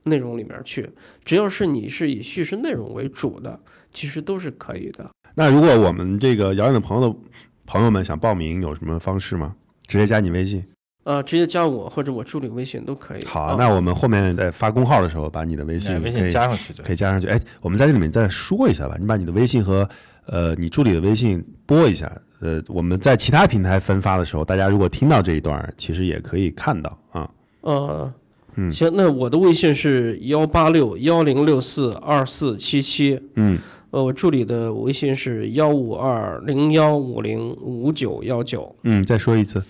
[0.05, 0.89] 内容里面去。
[1.25, 3.59] 只要是你是以叙事内容为主的，
[3.93, 5.11] 其实都是可以的。
[5.35, 7.19] 那如果我们这个遥远的朋友的
[7.67, 9.57] 朋友们想报名，有什么方式吗？
[9.87, 10.65] 直接加你微信。
[11.05, 13.25] 呃，直接加我或者我助理微信都可以。
[13.25, 17.27] 好，啊那我们后面在发公号的时候，把你的微信哎微可以信加上去就可以加上去。
[17.27, 19.89] 哎，我们在这里面再说一下吧，你把你的微信和
[20.27, 22.11] 呃你助理的微信播一下。
[22.41, 27.31] 呃，我们在其他平台分发的时候，大家如果听到这一段，其实也可以看到啊。
[27.61, 28.13] 呃，
[28.57, 33.59] 嗯行，那我的微信是幺八六幺零六四二四七七，嗯，
[33.91, 39.63] 呃，我助理的微信是幺五二零幺五零五九幺九，嗯，再说一次。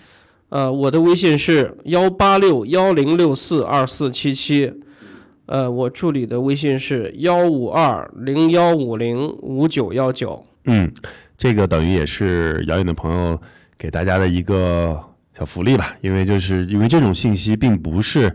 [0.53, 4.71] 呃，我的微信是幺八六幺零六四二四七七，
[5.47, 10.93] 呃，我助理的微信是幺五二零幺五零五九幺九，嗯，
[11.39, 13.41] 这个等于也是遥远的朋友
[13.79, 14.95] 给大家的一个
[15.35, 18.29] 小福利吧，因为就是因为这种信息并不是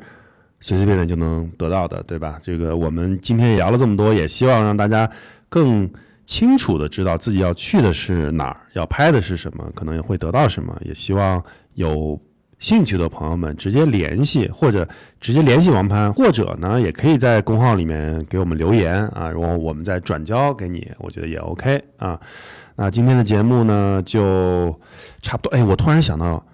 [0.58, 2.40] 随随便便就能得到的，对吧？
[2.42, 5.08] 这个我们今天也聊了这么多，也希望让大家
[5.48, 5.88] 更
[6.26, 11.40] 清楚的知道自己要去的是哪儿，要拍的是什么，可能也会得到什么，也希望
[11.78, 12.20] 有。
[12.60, 14.84] 兴趣的朋友们直接联系，或者
[15.20, 22.20] 直接联系王潘，或者呢，也可以在公号里面给我们留言啊，然后我们再转交给你，我觉得也 OK 啊。
[22.74, 24.76] 那今天的节目呢，就
[25.22, 25.56] 差不多。
[25.56, 26.44] 哎，我突然想到，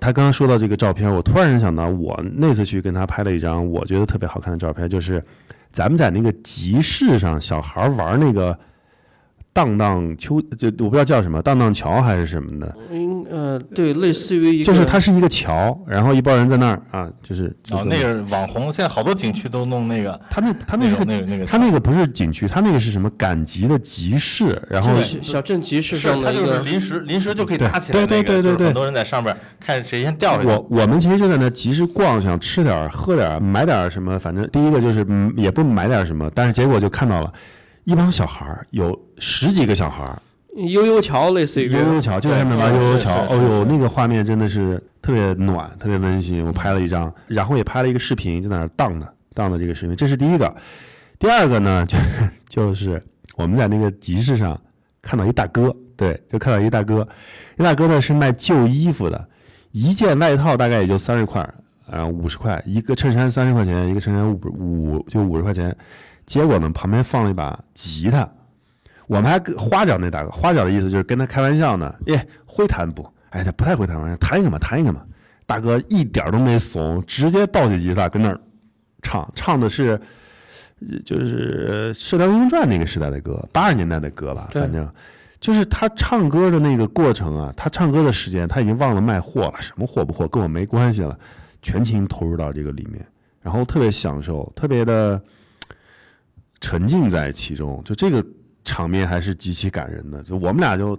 [0.00, 5.24] 他刚刚说到这个照片，我突然想到，我那次去跟他拍了一张我觉得特别好看的照片，就是
[5.70, 8.58] 咱们在那个集市上，小孩玩那个
[9.56, 28.42] 荡荡秋，就我不知道叫什么，荡荡桥还是什么的，应呃对，类似于一个就是它是一个桥，然后一帮人在那儿啊，就是哦，那个网红现在好多景区都弄那个，他那他那个种那个那个，他那个不是景区，他那个是什么赶集的集市，然后小镇集市是它上的一个就是临时临时就可以搭起来那个，对对对。
[28.42, 30.48] 对对很多人在上边看谁先掉下去。
[30.48, 37.32] 我我们其实就在那集市逛，想吃点、喝点、买点什么，反正第一个就是嗯，也不买点什么，但是结果就看到了
[37.86, 40.20] 一帮小孩儿，有十几个小孩儿，
[40.56, 46.44] 悠悠桥，类似于悠悠桥就在上面玩悠悠桥，哦呦，那个画面真的是特别暖，特别温馨。
[46.44, 50.52] 我拍了一张，然后也拍了一个视频，就在那儿荡的荡的这个视频，这是第一个。
[51.16, 51.96] 第二个呢，就
[52.48, 53.00] 就是
[53.36, 54.60] 我们在那个集市上
[55.00, 57.06] 看到一大哥，对，就看到一大哥，
[57.56, 59.28] 一大哥呢是卖旧衣服的，
[59.70, 61.40] 一件外套大概也就三十块，
[61.88, 64.40] 啊，五十块，一个衬衫三十块钱，一个衬衫五
[64.96, 65.72] 五就五十块钱。
[66.26, 68.28] 结果呢，旁边放了一把吉他，
[69.06, 73.08] 我们还跟花脚那大哥，花脚的意思就是跟他开玩笑呢，耶，会弹不？
[73.30, 75.02] 哎，他不太会弹玩笑，弹一个嘛，弹一个嘛。
[75.46, 78.40] 大哥一点儿都没怂，直接抱起吉他跟那儿
[79.02, 80.00] 唱，唱的是
[80.80, 84.86] 呃就是《射雕英雄传》那个时代的歌，八十年代的歌吧，反正。
[85.38, 91.16] 就是他唱歌的那个过程啊，他唱歌的时间他已经忘了卖货了，什么货不货跟我没关系了，
[91.60, 93.06] 全情投入到这个里面，
[93.42, 95.22] 然后特别享受，特别的
[96.60, 98.24] 沉浸在其中，就这个
[98.64, 100.96] 场面还是极其感人的，就我们俩就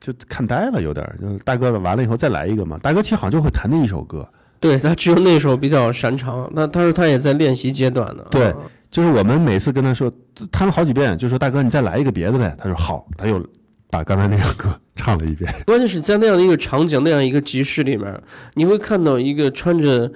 [0.00, 4.28] 就看呆了，有点儿，就是大哥完了以后再来一个嘛，大哥其实好像就会弹那一首歌，
[4.60, 8.24] 对他只有那首比较擅长，那他说他也在练习阶段呢。
[8.30, 8.56] 对啊
[8.90, 10.10] 就是我们每次跟他说，
[10.50, 13.46] 弹了好几遍，就说大哥你再来一个别的呗，他说好，他又
[13.90, 18.18] 把刚才那首歌唱了一遍，关键是在那样的一个场景、那样一个集市里面，
[18.54, 20.10] 你会看到一个穿着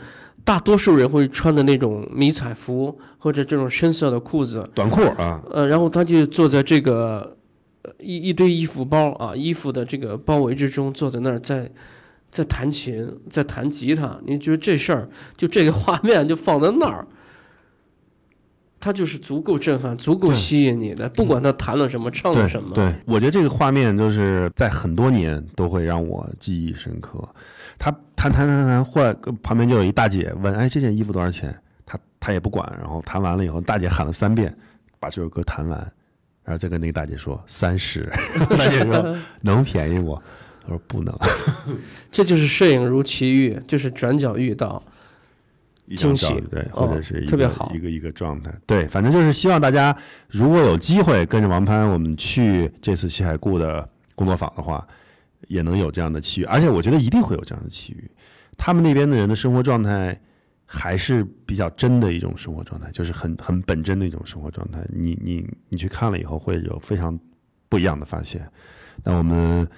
[0.44, 7.36] 大多数人会穿的那种迷彩服或者这种深色的裤子，短裤啊，呃，然后他就坐在这个
[7.82, 11.70] 呃一一堆衣服包啊衣服的这个包围之中，坐在那儿在
[12.28, 14.18] 在弹琴，在弹吉他。
[14.26, 17.06] 你觉得这事儿就这个画面就放在那儿，
[18.80, 22.74] 他就是足够震撼、足够吸引你的，不管他弹了什么、唱对了什么。
[22.74, 27.28] 对，我觉得这个画面就是在很多年都会让我记忆深刻。
[27.84, 31.52] 他弹弹弹弹，忽然旁边就有一大姐问：“哎，这件衣服多少钱？”
[31.84, 34.56] 他他也不管，然后弹完了以后，大姐喊了三遍，
[35.00, 35.76] 把这首歌弹完，
[36.44, 38.08] 然后再跟那个大姐说三十，
[38.56, 40.22] 大姐说能便宜我？
[40.62, 41.12] 他说不能，
[42.12, 44.80] 这就是摄影如奇遇，就是转角遇到。
[45.96, 49.94] 惊喜对，哦或者是一个、特别好一个一个状态，对，反正就是希望大家
[50.28, 54.86] 如果有机会跟着王攀我们去这次西海固的工作坊的话，
[55.52, 58.10] 也能有这样的奇遇，而且我觉得一定会有这样的奇遇。
[58.56, 60.18] 他们那边的人的生活状态
[60.64, 64.80] 还是比较真的一种生活状态，就是很很本真的一种生活状态。
[64.88, 67.18] 你你你去看了以后，会有非常
[67.68, 68.48] 不一样的发现。
[69.04, 69.68] 那我们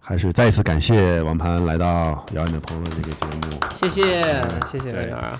[0.00, 3.56] 还是再一次感谢王攀来到遥远的朋友的这个节目。
[3.72, 4.02] 谢谢，
[4.68, 5.38] 谢谢大家。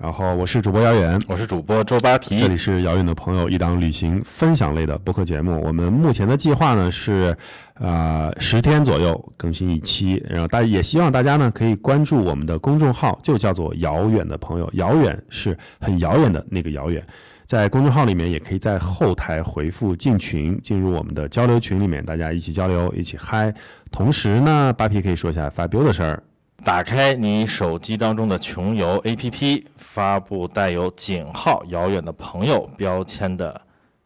[0.00, 5.60] 然后我是主播姚远，我是主播周扒皮这，里是遥远的朋友一档旅行分享类的播客节目。
[5.62, 7.36] 我们目前的计划呢是，
[7.74, 10.24] 呃，十天左右更新一期。
[10.26, 14.70] 然后大家也希望大家呢可以关注我们的公众号，就叫做遥远的朋友。
[14.72, 17.06] 遥远是很遥远的那个遥远。
[17.44, 23.52] 在公众号里面，也可以在后台回复“进群”，进入我们的交流群里面，大家一起交流，一起嗨。
[23.90, 26.22] 同时呢，扒皮可以说一下发飙的事儿。
[26.62, 33.60] 打开你手机当中的穷游 APP，发布带有井号“遥远的朋友”标签的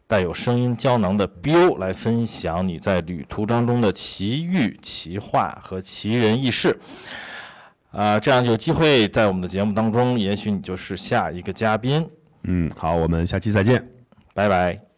[0.07, 6.77] 带有声音胶囊的标，来分享你在旅途当中的奇遇、奇话和奇人异事。
[7.91, 12.07] 啊、这样就有机会在我们的节目当中，也许你就是下一个嘉宾。
[12.43, 13.85] 嗯，好，我们下期再见。
[14.33, 14.94] 拜拜。